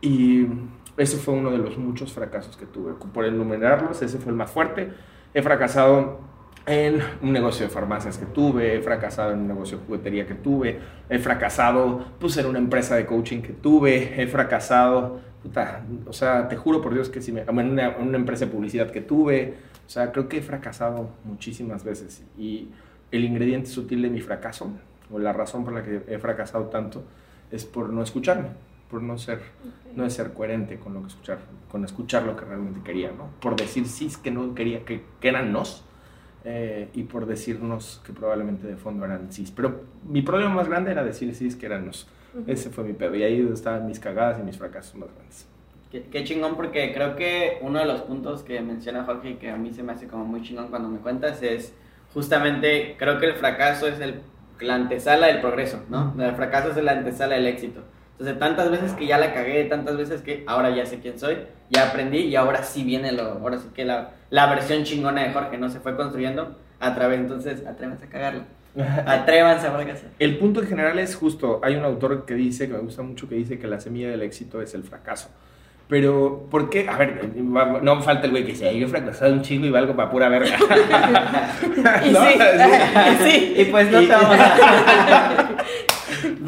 [0.00, 0.46] y
[0.96, 2.92] ese fue uno de los muchos fracasos que tuve.
[2.94, 4.90] Por enumerarlos, ese fue el más fuerte.
[5.34, 6.20] He fracasado
[6.66, 10.34] en un negocio de farmacias que tuve, he fracasado en un negocio de juguetería que
[10.34, 10.78] tuve,
[11.08, 16.48] he fracasado pues, en una empresa de coaching que tuve, he fracasado, puta, o sea,
[16.48, 19.00] te juro por Dios que si me, en una, en una empresa de publicidad que
[19.00, 19.54] tuve,
[19.86, 22.68] o sea, creo que he fracasado muchísimas veces y
[23.10, 24.70] el ingrediente sutil de mi fracaso,
[25.10, 27.04] o la razón por la que he fracasado tanto,
[27.50, 28.48] es por no escucharme,
[28.90, 29.40] por no ser,
[29.94, 31.38] no es ser coherente con lo que escuchar,
[31.70, 33.30] con escuchar lo que realmente quería, ¿no?
[33.40, 35.84] Por decir sí que no quería, que, que eran nos,
[36.44, 39.44] eh, y por decirnos que probablemente de fondo eran sí.
[39.54, 42.06] Pero mi problema más grande era decir sí que eran nos.
[42.46, 43.14] Ese fue mi pedo.
[43.16, 45.46] Y ahí estaban mis cagadas y mis fracasos más grandes.
[45.90, 49.50] Qué, qué chingón porque creo que uno de los puntos que menciona Jorge y que
[49.50, 51.72] a mí se me hace como muy chingón cuando me cuentas es
[52.12, 54.20] justamente, creo que el fracaso es el,
[54.60, 56.14] la antesala del progreso, ¿no?
[56.18, 57.82] El fracaso es la antesala del éxito.
[58.18, 61.36] Entonces, tantas veces que ya la cagué, tantas veces que ahora ya sé quién soy,
[61.70, 65.32] ya aprendí y ahora sí viene lo, ahora sí que la, la versión chingona de
[65.32, 65.68] Jorge, ¿no?
[65.68, 68.42] Se fue construyendo a través, entonces, atrévanse a cagarla.
[69.06, 70.10] Atrévanse a fracasar.
[70.18, 73.28] El punto en general es justo, hay un autor que dice, que me gusta mucho,
[73.28, 75.30] que dice que la semilla del éxito es el fracaso.
[75.88, 76.86] Pero, ¿por qué?
[76.88, 79.70] A ver, no falta el güey que dice, "Ay, yo he fracasado un chingo y
[79.70, 80.54] valgo para pura verga.
[82.04, 82.20] Y ¿No?
[82.24, 83.54] sí, y sí.
[83.56, 85.47] Y pues no te vamos a...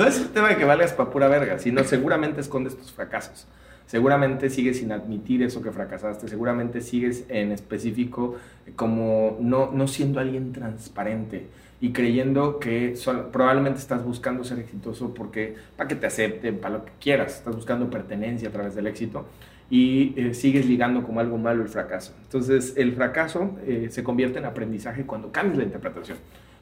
[0.00, 3.46] No es un tema de que valgas para pura verga, sino seguramente escondes tus fracasos.
[3.84, 6.26] Seguramente sigues sin admitir eso que fracasaste.
[6.26, 8.36] Seguramente sigues en específico
[8.76, 11.48] como no, no siendo alguien transparente
[11.82, 12.94] y creyendo que
[13.30, 17.34] probablemente estás buscando ser exitoso porque para que te acepten, para lo que quieras.
[17.34, 19.26] Estás buscando pertenencia a través del éxito
[19.68, 22.14] y eh, sigues ligando como algo malo el fracaso.
[22.22, 26.16] Entonces, el fracaso eh, se convierte en aprendizaje cuando cambias la interpretación.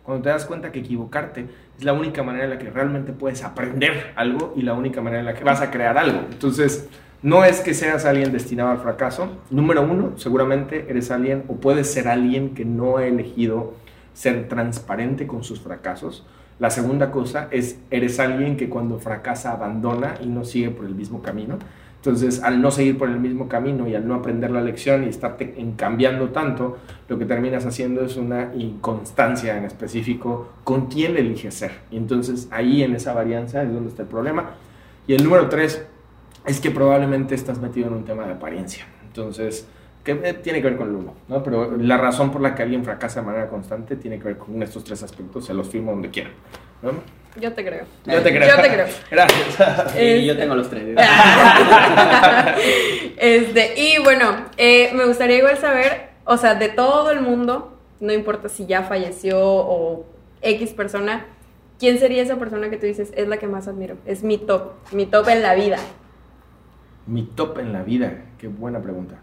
[0.09, 1.44] Cuando te das cuenta que equivocarte
[1.77, 5.21] es la única manera en la que realmente puedes aprender algo y la única manera
[5.21, 6.21] en la que vas a crear algo.
[6.33, 6.88] Entonces,
[7.21, 9.29] no es que seas alguien destinado al fracaso.
[9.51, 13.75] Número uno, seguramente eres alguien o puedes ser alguien que no ha elegido
[14.14, 16.25] ser transparente con sus fracasos.
[16.59, 20.94] La segunda cosa es, eres alguien que cuando fracasa abandona y no sigue por el
[20.94, 21.59] mismo camino.
[21.98, 25.08] Entonces, al no seguir por el mismo camino y al no aprender la lección y
[25.08, 31.54] estarte cambiando tanto, lo que terminas haciendo es una inconstancia en específico con quién eliges
[31.54, 31.72] ser.
[31.90, 34.50] Y entonces ahí en esa varianza es donde está el problema.
[35.08, 35.84] Y el número tres
[36.46, 38.87] es que probablemente estás metido en un tema de apariencia.
[39.04, 39.66] Entonces,
[40.04, 41.42] que eh, tiene que ver con el uno, ¿no?
[41.42, 44.62] Pero la razón por la que alguien fracasa de manera constante tiene que ver con
[44.62, 46.32] estos tres aspectos, se los firmo donde quieran,
[46.82, 46.92] ¿no?
[47.40, 47.84] Yo te creo.
[48.06, 48.56] Yo te creo.
[48.56, 48.86] Yo te creo.
[49.10, 49.96] Gracias.
[50.00, 50.96] Y yo tengo los tres.
[53.20, 58.12] Este, y bueno, eh, me gustaría igual saber, o sea, de todo el mundo, no
[58.12, 60.06] importa si ya falleció o
[60.40, 61.26] X persona,
[61.80, 63.96] ¿quién sería esa persona que tú dices es la que más admiro?
[64.06, 65.78] Es mi top, mi top en la vida.
[67.06, 69.16] Mi top en la vida, qué buena pregunta.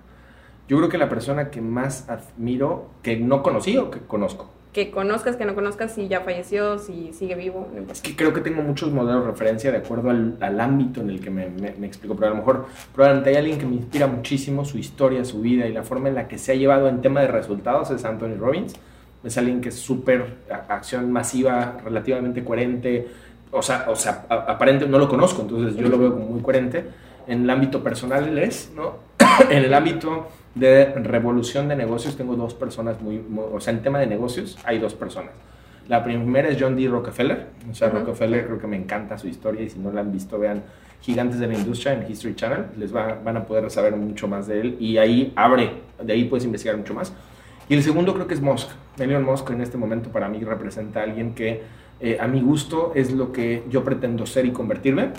[0.68, 4.92] Yo creo que la persona que más admiro, que no conocí o que conozco, Que
[4.92, 7.90] conozcas, que no conozcas, si ya falleció, si sigue vivo, no.
[7.90, 11.10] Es que creo que tengo muchos modelos de referencia de acuerdo al, al ámbito en
[11.12, 13.76] el que me, me- me explico, pero a lo mejor probablemente hay alguien que me
[13.76, 16.90] inspira muchísimo su historia, su vida y la forma en la que se ha llevado
[16.90, 18.74] en tema de resultados es Anthony Robbins.
[19.24, 20.26] Es alguien que es súper
[20.68, 23.08] acción masiva, relativamente coherente,
[23.52, 26.84] o sea, o sea aparente no lo conozco, entonces yo lo veo como muy coherente.
[27.28, 28.98] En el ámbito personal él es, ¿no?
[29.50, 33.82] en el ámbito de revolución de negocios tengo dos personas muy, muy- o sea, en
[33.82, 35.32] tema de negocios hay dos personas.
[35.88, 36.88] La primera es John D.
[36.88, 37.48] Rockefeller.
[37.70, 37.98] O sea, Ujú.
[38.00, 40.64] Rockefeller creo que me encanta su historia y si no la han visto, vean
[41.02, 42.66] Gigantes de la Industria en History Channel.
[42.78, 45.70] Les va- van a poder saber mucho más de él y ahí abre,
[46.02, 47.14] de ahí puedes investigar mucho más.
[47.70, 48.70] Y el segundo creo que es Musk.
[48.98, 51.62] Elon Musk en este momento para mí representa a alguien que
[52.00, 55.10] eh, a mi gusto es lo que yo pretendo ser y convertirme.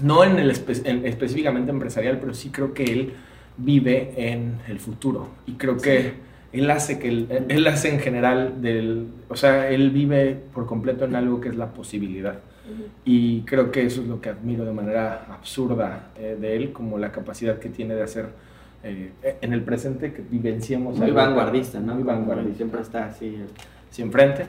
[0.00, 3.14] No en el espe- en- específicamente empresarial, pero sí creo que él
[3.56, 5.28] vive en el futuro.
[5.46, 6.14] Y creo que
[6.52, 11.04] él hace que el- él hace en general del, o sea, él vive por completo
[11.04, 12.38] en algo que es la posibilidad.
[13.04, 16.96] Y creo que eso es lo que admiro de manera absurda eh, de él, como
[16.96, 18.26] la capacidad que tiene de hacer
[18.84, 20.96] eh, en el presente que vivenciamos.
[20.96, 21.94] Muy algo vanguardista, ¿no?
[21.94, 22.56] Muy vanguardista.
[22.56, 23.36] Siempre está así.
[23.90, 24.46] sí, enfrente.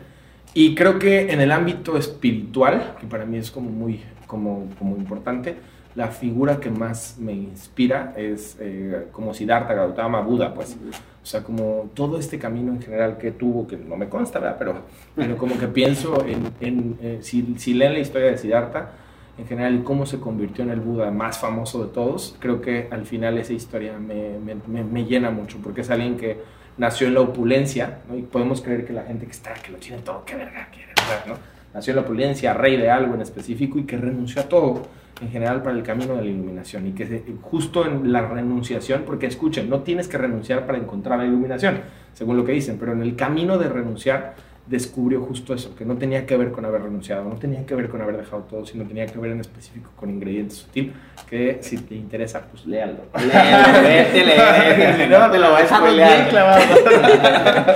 [0.53, 4.95] Y creo que en el ámbito espiritual, que para mí es como muy como, como
[4.97, 5.55] importante,
[5.95, 10.75] la figura que más me inspira es eh, como Siddhartha Gautama, Buda, pues.
[11.21, 14.57] O sea, como todo este camino en general que tuvo, que no me consta, ¿verdad?
[14.59, 14.75] Pero,
[15.15, 18.91] pero como que pienso en, en, eh, si, si leen la historia de Siddhartha,
[19.37, 23.05] en general, cómo se convirtió en el Buda más famoso de todos, creo que al
[23.05, 26.39] final esa historia me, me, me, llena mucho, porque es alguien que
[26.77, 28.17] nació en la opulencia, ¿no?
[28.17, 30.91] y podemos creer que la gente que está, que lo tiene todo, que verga quiere.
[31.25, 31.35] ¿no?
[31.73, 34.83] Nació en la opulencia, rey de algo en específico, y que renunció a todo
[35.21, 39.03] en general para el camino de la iluminación y que se- justo en la renunciación,
[39.05, 41.79] porque escuchen, no tienes que renunciar para encontrar la iluminación,
[42.13, 45.97] según lo que dicen, pero en el camino de renunciar descubrió justo eso, que no
[45.97, 48.85] tenía que ver con haber renunciado, no tenía que ver con haber dejado todo, sino
[48.85, 50.93] tenía que ver en específico con ingredientes sutil,
[51.29, 52.99] que si te interesa, pues léalo.
[53.19, 57.75] Léelo, si no te lo voy a bien.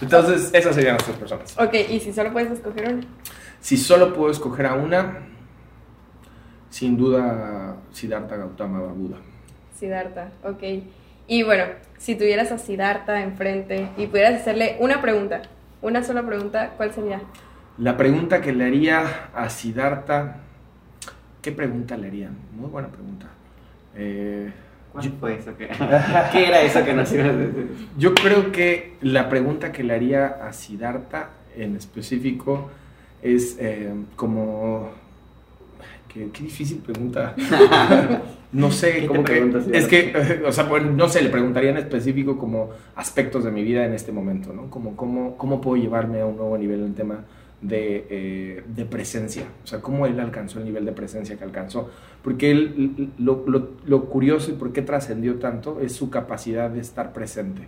[0.00, 1.56] Entonces, esas serían las tres personas.
[1.58, 3.02] Ok, y si solo puedes escoger una.
[3.60, 5.18] Si solo puedo escoger a una,
[6.74, 9.18] sin duda Siddhartha Gautama Buda.
[9.78, 10.60] Siddhartha, ok.
[11.28, 11.66] Y bueno,
[11.98, 15.42] si tuvieras a Siddhartha enfrente y pudieras hacerle una pregunta,
[15.82, 17.20] una sola pregunta, ¿cuál sería?
[17.78, 20.38] La pregunta que le haría a Siddhartha,
[21.42, 22.30] ¿qué pregunta le haría?
[22.56, 23.26] Muy buena pregunta.
[23.94, 24.52] Eh,
[24.90, 25.56] ¿Cuál fue eso?
[25.56, 25.68] que-
[26.32, 27.12] ¿Qué era eso que nos
[27.96, 32.68] yo creo que la pregunta que le haría a Siddhartha en específico
[33.22, 35.03] es eh, como...
[36.14, 37.34] Qué, qué difícil pregunta.
[38.54, 39.32] No sé, ¿Qué te como que...
[39.32, 43.50] preguntas, Es que, o sea, pues, no sé, le preguntaría en específico como aspectos de
[43.50, 44.70] mi vida en este momento, ¿no?
[44.70, 47.24] Como cómo, cómo puedo llevarme a un nuevo nivel en el tema
[47.60, 49.42] de, eh, de presencia.
[49.64, 51.90] O sea, cómo él alcanzó el nivel de presencia que alcanzó.
[52.22, 56.78] Porque él, lo, lo, lo curioso y por qué trascendió tanto es su capacidad de
[56.78, 57.62] estar presente,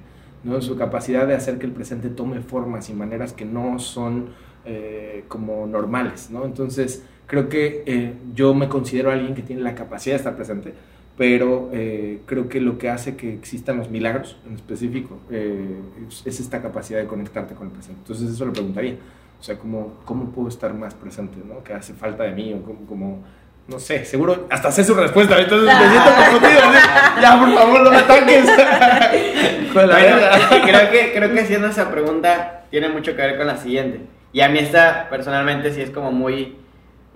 [0.45, 0.63] ¿no?
[0.63, 4.29] Su capacidad de hacer que el presente tome formas y maneras que no son
[4.65, 6.45] eh, como normales, ¿no?
[6.45, 10.75] Entonces, creo que eh, yo me considero alguien que tiene la capacidad de estar presente,
[11.17, 16.27] pero eh, creo que lo que hace que existan los milagros en específico eh, es,
[16.27, 18.01] es esta capacidad de conectarte con el presente.
[18.03, 18.97] Entonces, eso le preguntaría.
[19.39, 21.63] O sea, ¿cómo, cómo puedo estar más presente, ¿no?
[21.63, 22.55] ¿Qué hace falta de mí?
[22.55, 23.23] O como, como
[23.69, 25.39] no sé, seguro hasta sé su respuesta.
[25.39, 26.61] Entonces me siento confundido.
[26.61, 26.79] ¿sí?
[27.21, 28.47] Ya, por favor, no me ataques.
[29.75, 33.57] La Bueno, creo que, creo que haciendo esa pregunta tiene mucho que ver con la
[33.57, 34.01] siguiente.
[34.33, 36.57] Y a mí esta personalmente sí es como muy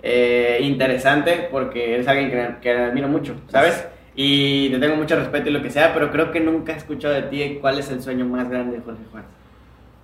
[0.03, 3.85] eh, interesante porque eres alguien que, que admiro mucho, ¿sabes?
[4.15, 7.13] Y te tengo mucho respeto y lo que sea, pero creo que nunca he escuchado
[7.13, 9.29] de ti cuál es el sueño más grande de Jorge Juárez.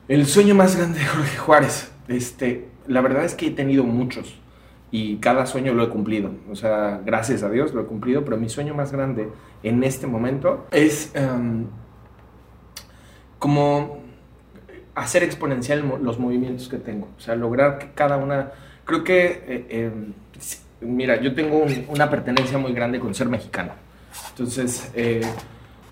[0.08, 1.92] El sueño más grande de Jorge Juárez.
[2.08, 4.36] Este, la verdad es que he tenido muchos
[4.92, 6.32] y cada sueño lo he cumplido.
[6.50, 9.28] O sea, gracias a Dios lo he cumplido, pero mi sueño más grande
[9.64, 11.66] en este momento es em,
[13.40, 14.00] como
[14.96, 17.10] hacer exponencial los movimientos que tengo.
[17.18, 18.52] O sea, lograr que cada una...
[18.88, 19.92] Creo que, eh,
[20.40, 23.74] si- mira, yo tengo un- una pertenencia muy grande con ser mexicano.
[24.32, 25.22] Entonces, eh,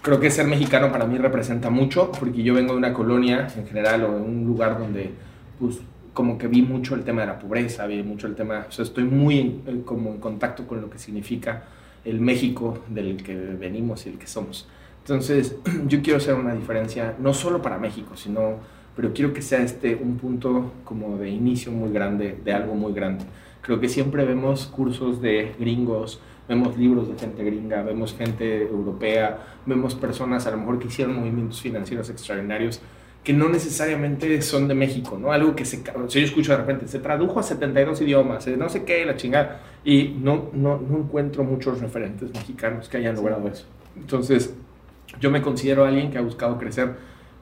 [0.01, 3.67] creo que ser mexicano para mí representa mucho, porque yo vengo de una colonia en
[3.67, 5.11] general o de un lugar donde,
[5.59, 5.79] pues,
[6.13, 8.83] como que vi mucho el tema de la pobreza, vi mucho el tema, o sea,
[8.85, 11.63] estoy muy en, en- como en contacto con lo que significa
[12.05, 14.67] el México del que venimos y el que somos.
[15.01, 18.59] Entonces, yo quiero hacer una diferencia, no solo para México, sino,
[18.95, 22.93] pero quiero que sea este un punto como de inicio muy grande, de algo muy
[22.93, 23.25] grande.
[23.61, 29.39] Creo que siempre vemos cursos de gringos, vemos libros de gente gringa, vemos gente europea,
[29.65, 32.81] vemos personas a lo mejor que hicieron movimientos financieros extraordinarios
[33.25, 35.31] que no necesariamente son de México, ¿no?
[35.31, 38.55] Algo que se, o sea, yo escucho de repente, se tradujo a 72 idiomas, eh,
[38.55, 43.15] no sé qué, la chingada, y no, no, no encuentro muchos referentes mexicanos que hayan
[43.15, 43.65] logrado eso.
[43.97, 44.53] Entonces,
[45.19, 46.95] yo me considero alguien que ha buscado crecer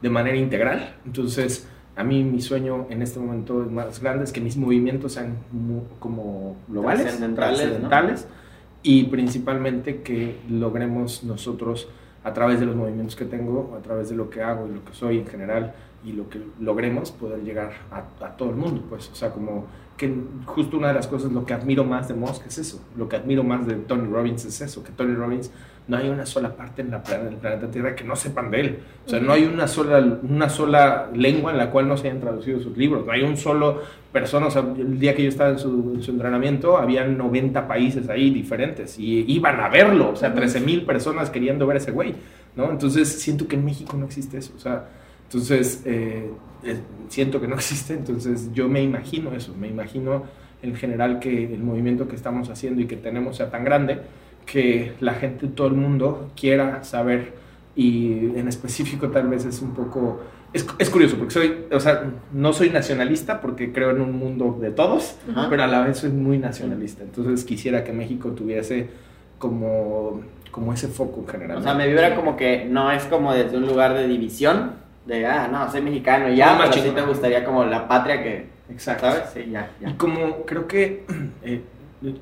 [0.04, 4.34] de manera integral, entonces, a mí mi sueño en este momento es más grande, es
[4.34, 5.38] que mis movimientos sean
[5.98, 7.66] como globales, Trascendentales, ¿no?
[7.66, 8.28] trascendentales,
[8.84, 11.88] y principalmente que logremos nosotros
[12.26, 14.84] a través de los movimientos que tengo, a través de lo que hago y lo
[14.84, 15.74] que soy en general,
[16.06, 19.66] y lo que logremos poder llegar a, a, todo el mundo, pues, o sea, como
[19.98, 20.12] que
[20.46, 23.16] justo una de las cosas, lo que admiro más de Musk es eso, lo que
[23.16, 25.52] admiro más de Tony Robbins es eso, que Tony Robbins
[25.88, 28.60] no hay una sola parte en, la, en el planeta Tierra que no sepan de
[28.60, 32.08] él, o sea, no hay una sola, una sola lengua en la cual no se
[32.08, 35.30] hayan traducido sus libros, no hay un solo persona, o sea, el día que yo
[35.30, 40.12] estaba en su, en su entrenamiento, había 90 países ahí diferentes y iban a verlo,
[40.12, 42.16] o sea, 13 mil personas queriendo ver a ese güey,
[42.56, 42.72] ¿no?
[42.72, 44.88] Entonces siento que en México no existe eso, o sea,
[45.34, 46.30] entonces, eh,
[47.10, 50.24] siento que no existe, entonces yo me imagino eso, me imagino
[50.62, 54.02] en general que el movimiento que estamos haciendo y que tenemos sea tan grande
[54.46, 57.34] que la gente, todo el mundo quiera saber
[57.76, 60.22] y en específico tal vez es un poco...
[60.54, 64.58] Es, es curioso porque soy, o sea, no soy nacionalista porque creo en un mundo
[64.62, 65.18] de todos,
[65.50, 67.04] pero a la vez soy muy nacionalista.
[67.04, 68.88] Entonces quisiera que México tuviese
[69.40, 71.58] como, como ese foco en general.
[71.58, 75.26] O sea, me vibra como que no es como desde un lugar de división, de,
[75.26, 79.06] ah, no, soy mexicano y ya, pero sí te gustaría como la patria que, Exacto.
[79.06, 79.30] ¿sabes?
[79.34, 79.90] Sí, ya, ya.
[79.90, 81.06] Y como creo que,
[81.44, 81.62] eh,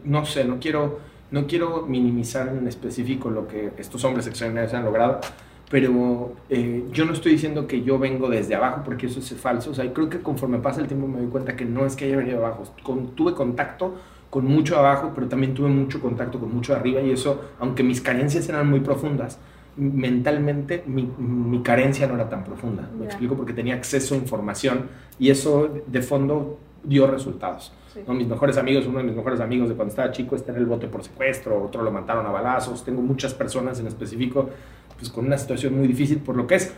[0.03, 0.99] no sé, no quiero,
[1.31, 5.21] no quiero minimizar en específico lo que estos hombres extraordinarios han logrado,
[5.69, 9.71] pero eh, yo no estoy diciendo que yo vengo desde abajo porque eso es falso,
[9.71, 12.05] o sea, creo que conforme pasa el tiempo me doy cuenta que no es que
[12.05, 13.95] haya venido abajo, con, tuve contacto
[14.29, 18.01] con mucho abajo, pero también tuve mucho contacto con mucho arriba y eso, aunque mis
[18.01, 19.39] carencias eran muy profundas,
[19.77, 22.89] mentalmente mi, mi, carencia no era tan profunda.
[22.97, 24.87] Me explico porque tenía acceso a información
[25.19, 27.73] y eso de fondo dio resultados.
[28.07, 28.13] ¿no?
[28.13, 30.65] Mis mejores amigos, uno de mis mejores amigos de cuando estaba chico está en el
[30.65, 32.83] bote por secuestro, otro lo mataron a balazos.
[32.83, 34.49] Tengo muchas personas en específico
[34.97, 36.73] pues, con una situación muy difícil por lo que es.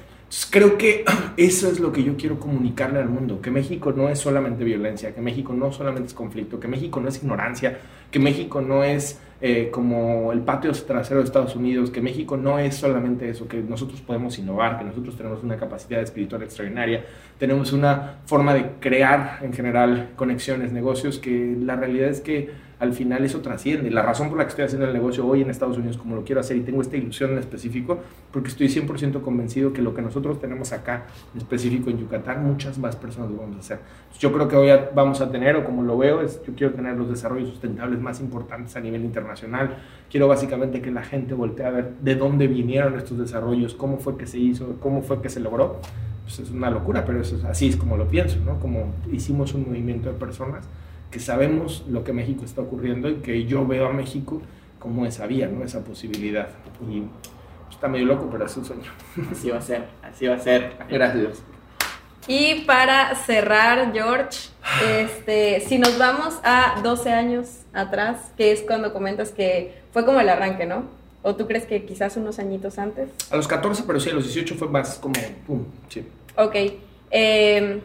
[0.50, 1.06] creo que
[1.38, 5.14] eso es lo que yo quiero comunicarle al mundo, que México no es solamente violencia,
[5.14, 7.80] que México no solamente es conflicto, que México no es ignorancia,
[8.12, 12.60] que México no es eh, como el patio trasero de Estados Unidos, que México no
[12.60, 17.04] es solamente eso, que nosotros podemos innovar, que nosotros tenemos una capacidad espiritual extraordinaria,
[17.38, 22.94] tenemos una forma de crear en general conexiones, negocios, que la realidad es que al
[22.94, 23.90] final eso trasciende.
[23.92, 26.24] La razón por la que estoy haciendo el negocio hoy en Estados Unidos como lo
[26.24, 28.00] quiero hacer y tengo esta ilusión en específico,
[28.32, 32.78] porque estoy 100% convencido que lo que nosotros tenemos acá, en específico en Yucatán, muchas
[32.78, 33.80] más personas lo vamos a hacer.
[34.20, 36.96] Yo creo que hoy vamos a tener, o como lo veo, es yo quiero tener
[36.96, 39.78] los desarrollos sustentables más importantes a nivel internacional.
[40.10, 44.18] Quiero básicamente que la gente voltee a ver de dónde vinieron estos desarrollos, cómo fue
[44.18, 45.80] que se hizo, cómo fue que se logró.
[46.24, 48.60] Pues es una locura, pero eso, así es como lo pienso, ¿no?
[48.60, 50.66] Como hicimos un movimiento de personas
[51.13, 54.41] que sabemos lo que México está ocurriendo y que yo veo a México
[54.80, 55.63] como esa vía, ¿no?
[55.63, 56.49] esa posibilidad.
[56.89, 57.12] Y pues,
[57.69, 58.91] está medio loco, pero es un sueño.
[59.32, 60.76] Así va a ser, así va a ser.
[60.89, 61.43] Gracias.
[62.28, 64.49] Y para cerrar, George,
[64.84, 70.19] este, si nos vamos a 12 años atrás, que es cuando comentas que fue como
[70.19, 70.86] el arranque, ¿no?
[71.21, 73.10] ¿O tú crees que quizás unos añitos antes?
[73.30, 75.13] A los 14, pero sí, a los 18 fue más como,
[75.45, 76.08] pum, sí.
[76.38, 76.56] Ok.
[77.12, 77.82] Eh,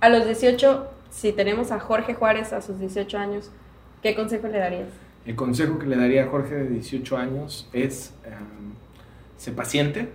[0.00, 3.50] a los 18, si tenemos a Jorge Juárez a sus 18 años,
[4.02, 4.88] ¿qué consejo le darías?
[5.24, 8.74] El consejo que le daría a Jorge de 18 años es um,
[9.38, 10.10] sé paciente,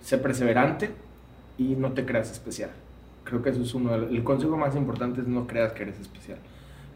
[0.00, 0.90] sé perseverante
[1.58, 2.70] y no te creas especial.
[3.24, 3.92] Creo que eso es uno.
[3.92, 6.38] El consejo más importante es no creas que eres especial.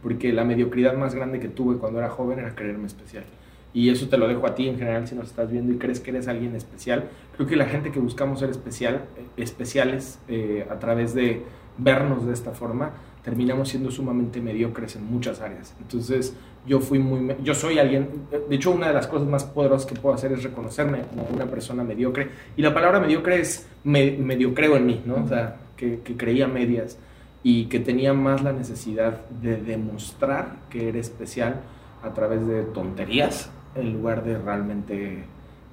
[0.01, 3.25] Porque la mediocridad más grande que tuve cuando era joven era creerme especial.
[3.73, 5.99] Y eso te lo dejo a ti en general si nos estás viendo y crees
[5.99, 7.09] que eres alguien especial.
[7.35, 11.43] Creo que la gente que buscamos ser especial, eh, especiales eh, a través de
[11.77, 12.93] vernos de esta forma,
[13.25, 15.75] terminamos siendo sumamente mediocres en muchas áreas.
[15.81, 19.87] Entonces, yo fui muy, yo soy alguien, de hecho, una de las cosas más poderosas
[19.87, 22.29] que puedo hacer es reconocerme como una persona mediocre.
[22.57, 25.25] Y la palabra mediocre es me, medio creo en mí, ¿no?
[25.25, 26.99] O sea, que, que creía medias
[27.43, 31.63] y que tenía más la necesidad de demostrar que era especial
[32.03, 35.25] a través de tonterías en lugar de realmente,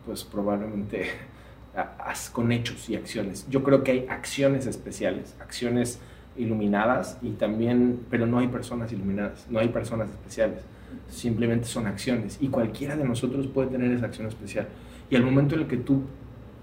[0.06, 1.10] pues probablemente
[2.32, 3.46] con hechos y acciones.
[3.50, 6.00] Yo creo que hay acciones especiales, acciones
[6.38, 10.62] iluminadas y también, pero no hay personas iluminadas, no hay personas especiales,
[11.10, 14.68] simplemente son acciones y cualquiera de nosotros puede tener esa acción especial.
[15.10, 16.04] Y al momento en el que tú,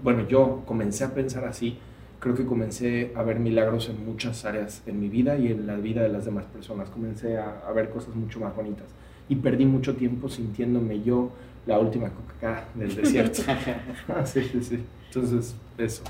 [0.03, 1.77] bueno, yo comencé a pensar así,
[2.19, 5.75] creo que comencé a ver milagros en muchas áreas en mi vida y en la
[5.75, 8.87] vida de las demás personas, comencé a, a ver cosas mucho más bonitas
[9.29, 11.31] y perdí mucho tiempo sintiéndome yo
[11.65, 13.43] la última Coca-Cola del desierto.
[14.25, 14.83] Sí, sí, sí.
[15.07, 16.03] Entonces, eso.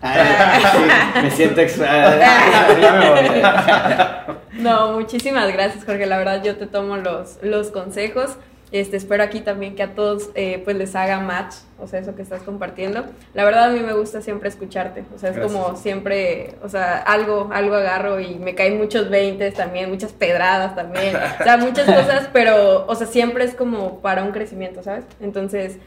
[0.00, 1.60] Ah, me siento
[4.52, 6.06] No, muchísimas gracias, Jorge.
[6.06, 8.36] La verdad, yo te tomo los, los consejos.
[8.70, 12.14] Este, espero aquí también que a todos eh, pues les haga match, o sea, eso
[12.14, 13.06] que estás compartiendo.
[13.32, 16.98] La verdad a mí me gusta siempre escucharte, o sea, es como siempre, o sea,
[16.98, 21.86] algo, algo agarro y me caen muchos veintes también, muchas pedradas también, o sea, muchas
[21.86, 25.06] cosas, pero, o sea, siempre es como para un crecimiento, ¿sabes?
[25.18, 25.78] Entonces,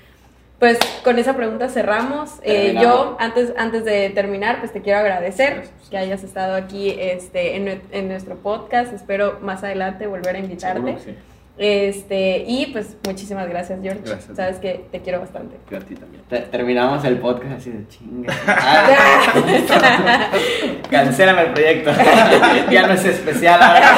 [0.61, 2.33] pues con esa pregunta cerramos.
[2.43, 7.55] Eh, yo, antes, antes de terminar, pues te quiero agradecer que hayas estado aquí este,
[7.55, 8.93] en, en nuestro podcast.
[8.93, 11.15] Espero más adelante volver a invitarte.
[11.57, 14.01] Este, y pues muchísimas gracias, George.
[14.33, 15.57] Sabes que te quiero bastante.
[15.75, 16.23] a ti también.
[16.49, 18.33] terminamos el podcast así de chinga.
[20.89, 21.91] Cancélame el proyecto.
[22.71, 23.95] ya no es especial ahora.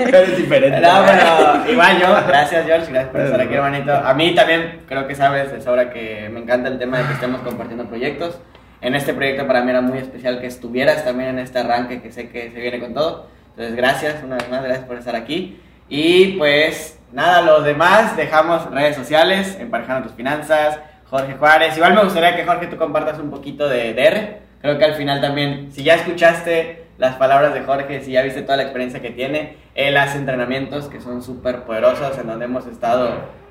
[0.00, 0.80] es diferente.
[0.80, 3.94] No, pero igual yo, gracias George, gracias por estar aquí, hermanito.
[3.94, 7.12] A mí también creo que sabes, es ahora que me encanta el tema de que
[7.14, 8.38] estemos compartiendo proyectos.
[8.80, 12.10] En este proyecto para mí era muy especial que estuvieras también en este arranque que
[12.10, 13.28] sé que se viene con todo.
[13.50, 15.60] Entonces, gracias una vez más, gracias por estar aquí.
[15.94, 20.78] Y pues nada, los demás dejamos redes sociales, emparejando tus finanzas,
[21.10, 21.76] Jorge Juárez.
[21.76, 24.38] Igual me gustaría que Jorge tú compartas un poquito de DR.
[24.62, 28.40] Creo que al final también, si ya escuchaste las palabras de Jorge, si ya viste
[28.40, 32.66] toda la experiencia que tiene, él hace entrenamientos que son súper poderosos, en donde hemos
[32.66, 33.10] estado,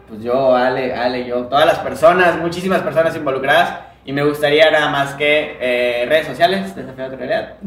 [0.09, 4.89] pues yo, Ale, Ale, yo, todas las personas, muchísimas personas involucradas y me gustaría nada
[4.89, 7.57] más que eh, redes sociales, Desafiando tu realidad.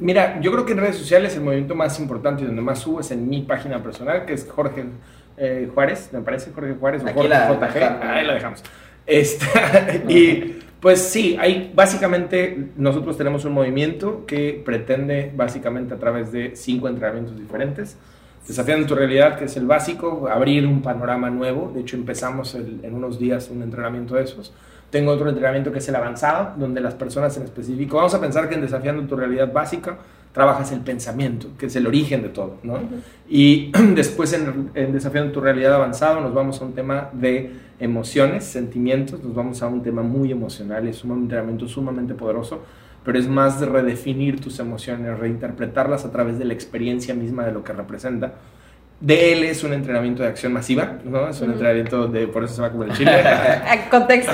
[0.00, 3.00] mira, yo creo que en redes sociales el movimiento más importante y donde más subo
[3.00, 4.84] es en mi página personal, que es Jorge
[5.36, 8.02] eh, Juárez, me parece Jorge Juárez o Jorge JG.
[8.02, 8.62] Ahí la dejamos.
[9.06, 9.46] Este,
[10.08, 16.56] y pues sí, hay básicamente nosotros tenemos un movimiento que pretende básicamente a través de
[16.56, 17.96] cinco entrenamientos diferentes.
[18.46, 21.72] Desafiando tu realidad, que es el básico, abrir un panorama nuevo.
[21.74, 24.52] De hecho, empezamos en unos días un entrenamiento de esos
[24.94, 28.48] tengo otro entrenamiento que es el avanzado, donde las personas en específico, vamos a pensar
[28.48, 29.98] que en Desafiando tu realidad básica,
[30.32, 32.78] trabajas el pensamiento, que es el origen de todo, ¿no?
[33.28, 39.20] Y después en, Desafiando tu realidad avanzado nos vamos a un tema de emociones, sentimientos,
[39.20, 42.62] nos vamos a un tema muy emocional, es un entrenamiento sumamente poderoso,
[43.04, 47.50] pero es más de redefinir tus emociones, reinterpretarlas a través de la experiencia misma de
[47.50, 48.34] lo que representa
[49.00, 51.28] DL es un entrenamiento de acción masiva, ¿no?
[51.28, 53.12] Es un entrenamiento donde por eso se va a comer el chile.
[53.90, 54.32] Contexto.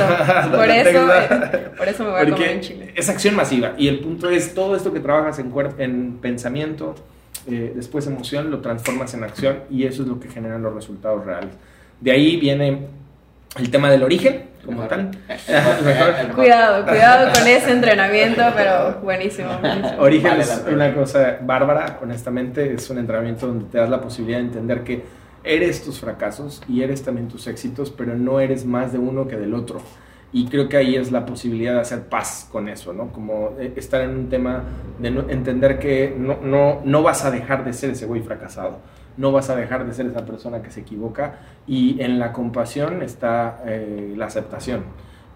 [0.54, 2.92] por, eso, eh, por eso me voy a comer el chile.
[2.94, 3.72] Es acción masiva.
[3.76, 6.94] Y el punto es todo esto que trabajas en, en pensamiento,
[7.46, 11.24] eh, después emoción, lo transformas en acción y eso es lo que genera los resultados
[11.24, 11.50] reales.
[12.00, 12.86] De ahí viene
[13.58, 15.10] el tema del origen, como tal.
[16.34, 19.50] cuidado, cuidado con ese entrenamiento, pero buenísimo.
[19.98, 24.44] Origen es una cosa bárbara, honestamente, es un entrenamiento donde te das la posibilidad de
[24.44, 25.02] entender que
[25.42, 29.36] eres tus fracasos y eres también tus éxitos, pero no eres más de uno que
[29.36, 29.80] del otro.
[30.32, 33.12] Y creo que ahí es la posibilidad de hacer paz con eso, ¿no?
[33.12, 34.62] Como eh, estar en un tema
[34.98, 38.78] de entender que no, no, no vas a dejar de ser ese güey fracasado
[39.16, 43.02] no vas a dejar de ser esa persona que se equivoca y en la compasión
[43.02, 44.84] está eh, la aceptación.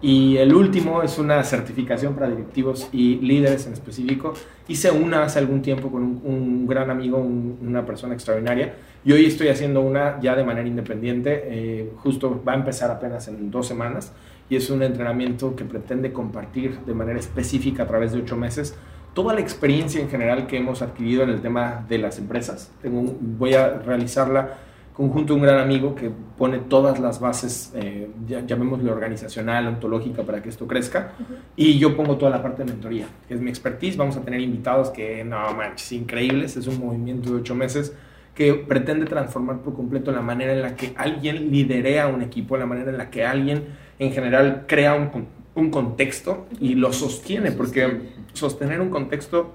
[0.01, 4.33] Y el último es una certificación para directivos y líderes en específico.
[4.67, 8.73] Hice una hace algún tiempo con un, gran amigo, una persona extraordinaria,
[9.05, 11.43] y hoy estoy haciendo una ya de manera independiente.
[11.45, 14.13] Eh, justo va a empezar apenas en dos semanas,
[14.49, 18.75] y es un entrenamiento que pretende compartir de manera específica a través de ocho meses
[19.15, 22.71] toda la experiencia en general que hemos adquirido en el tema de las empresas.
[22.81, 24.57] Tengo voy a realizarla
[24.93, 28.09] conjunto a un gran amigo que pone todas las bases, eh,
[28.45, 31.13] llamémosle organizacional, ontológica, para que esto crezca.
[31.55, 33.97] Y yo pongo toda la parte de mentoría, que es mi expertise.
[33.97, 36.55] Vamos a tener invitados que, no manches, increíbles.
[36.55, 37.93] Es un movimiento de ocho meses
[38.33, 42.65] que pretende transformar por completo la manera en la que alguien liderea un equipo, la
[42.65, 43.63] manera en la que alguien
[43.99, 49.53] en general crea un, un contexto y lo sostiene, porque sostener un contexto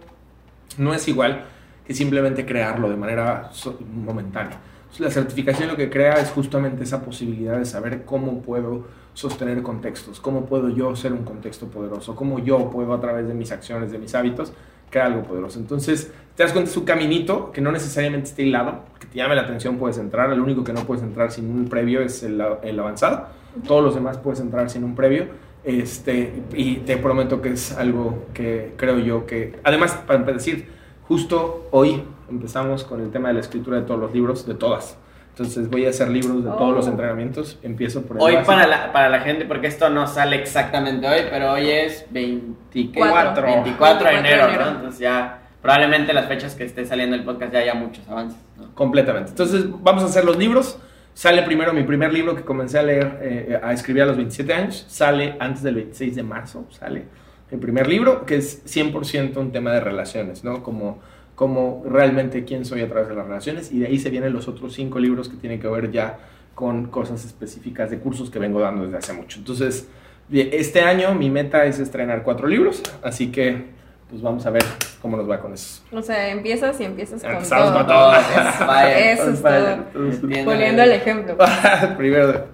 [0.78, 1.45] no es igual
[1.86, 3.51] que simplemente crearlo de manera
[3.93, 4.59] momentánea.
[4.99, 10.20] La certificación lo que crea es justamente esa posibilidad de saber cómo puedo sostener contextos,
[10.20, 13.93] cómo puedo yo ser un contexto poderoso, cómo yo puedo a través de mis acciones,
[13.93, 14.53] de mis hábitos,
[14.91, 15.59] crear algo poderoso.
[15.59, 19.36] Entonces, te das cuenta, es un caminito que no necesariamente esté hilado, que te llame
[19.36, 22.43] la atención, puedes entrar, el único que no puedes entrar sin un previo es el,
[22.62, 23.28] el avanzado,
[23.66, 25.28] todos los demás puedes entrar sin un previo
[25.64, 30.68] este, y te prometo que es algo que creo yo que, además, para decir,
[31.07, 34.96] justo hoy empezamos con el tema de la escritura de todos los libros, de todas.
[35.30, 36.90] Entonces voy a hacer libros de todos los oh.
[36.90, 37.59] entrenamientos.
[37.62, 41.20] Empiezo por el Hoy para la, para la gente, porque esto no sale exactamente hoy,
[41.30, 44.68] pero hoy es 24, 24, de enero, ¿no?
[44.68, 48.38] Entonces ya probablemente las fechas que esté saliendo el podcast ya haya muchos avances.
[48.74, 49.30] Completamente.
[49.30, 50.78] Entonces vamos a hacer los libros.
[51.15, 54.53] Sale primero mi primer libro que comencé a leer, eh, a escribir a los 27
[54.53, 54.87] años.
[54.89, 56.67] Sale antes del 26 de marzo.
[56.71, 57.05] Sale
[57.51, 60.63] el primer libro, que es 100% un tema de relaciones, ¿no?
[60.63, 61.01] Como,
[61.35, 63.73] como realmente quién soy a través de las relaciones.
[63.73, 66.19] Y de ahí se vienen los otros cinco libros que tienen que ver ya
[66.55, 69.39] con cosas específicas de cursos que vengo dando desde hace mucho.
[69.39, 69.89] Entonces,
[70.31, 73.80] este año mi meta es estrenar cuatro libros, así que
[74.11, 74.65] pues vamos a ver
[75.01, 75.83] cómo nos va con eso.
[75.93, 77.73] O sea, empiezas y empiezas con todo.
[77.73, 78.13] Con todo.
[78.87, 80.45] Eso es todo.
[80.45, 81.37] Poniendo el ejemplo.
[81.97, 82.47] Primero,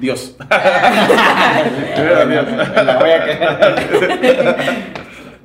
[0.00, 0.36] Dios.
[1.96, 2.46] Verdad, Dios.
[2.74, 3.76] Me la voy a quedar.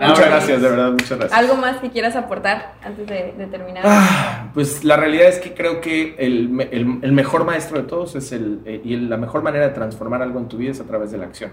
[0.02, 1.38] Muchas gracias, de verdad, muchas gracias.
[1.38, 3.84] ¿Algo más que quieras aportar antes de, de terminar?
[3.86, 7.84] Ah, pues la realidad es que creo que el, me- el- el mejor maestro de
[7.86, 10.72] todos es el, eh, y el- la mejor manera de transformar algo en tu vida
[10.72, 11.52] es a través de la acción.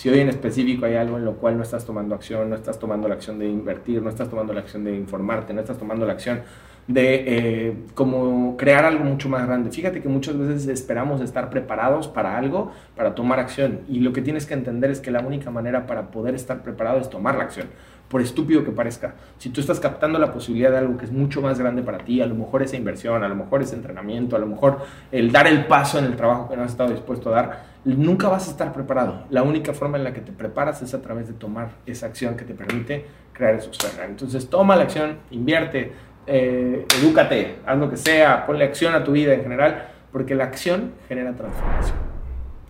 [0.00, 2.78] Si hoy en específico hay algo en lo cual no estás tomando acción, no estás
[2.78, 6.06] tomando la acción de invertir, no estás tomando la acción de informarte, no estás tomando
[6.06, 6.40] la acción
[6.86, 9.70] de eh, como crear algo mucho más grande.
[9.70, 13.80] Fíjate que muchas veces esperamos estar preparados para algo, para tomar acción.
[13.90, 16.98] Y lo que tienes que entender es que la única manera para poder estar preparado
[16.98, 17.66] es tomar la acción.
[18.10, 21.40] Por estúpido que parezca, si tú estás captando la posibilidad de algo que es mucho
[21.40, 24.40] más grande para ti, a lo mejor esa inversión, a lo mejor ese entrenamiento, a
[24.40, 24.78] lo mejor
[25.12, 28.28] el dar el paso en el trabajo que no has estado dispuesto a dar, nunca
[28.28, 29.26] vas a estar preparado.
[29.30, 32.36] La única forma en la que te preparas es a través de tomar esa acción
[32.36, 34.00] que te permite crear esos sueños.
[34.04, 35.92] Entonces toma la acción, invierte,
[36.26, 40.44] eh, edúcate, haz lo que sea, ponle acción a tu vida en general, porque la
[40.44, 41.96] acción genera transformación.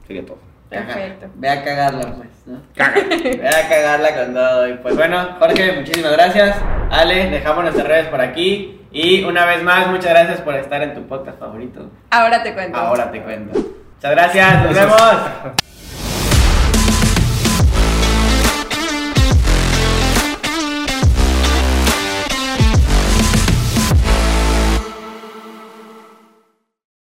[0.06, 0.49] Sería todo.
[0.70, 1.26] Perfecto.
[1.34, 2.62] Ve a cagarla, pues, ¿no?
[2.76, 4.68] Ve a cagarla con todo.
[4.68, 6.56] Y pues bueno, Jorge, muchísimas gracias.
[6.90, 8.80] Ale, dejamos nuestras redes por aquí.
[8.92, 11.90] Y una vez más, muchas gracias por estar en tu podcast favorito.
[12.10, 12.78] Ahora te cuento.
[12.78, 13.58] Ahora te cuento.
[13.58, 14.86] Muchas gracias, nos Gracias.
[14.86, 15.52] vemos.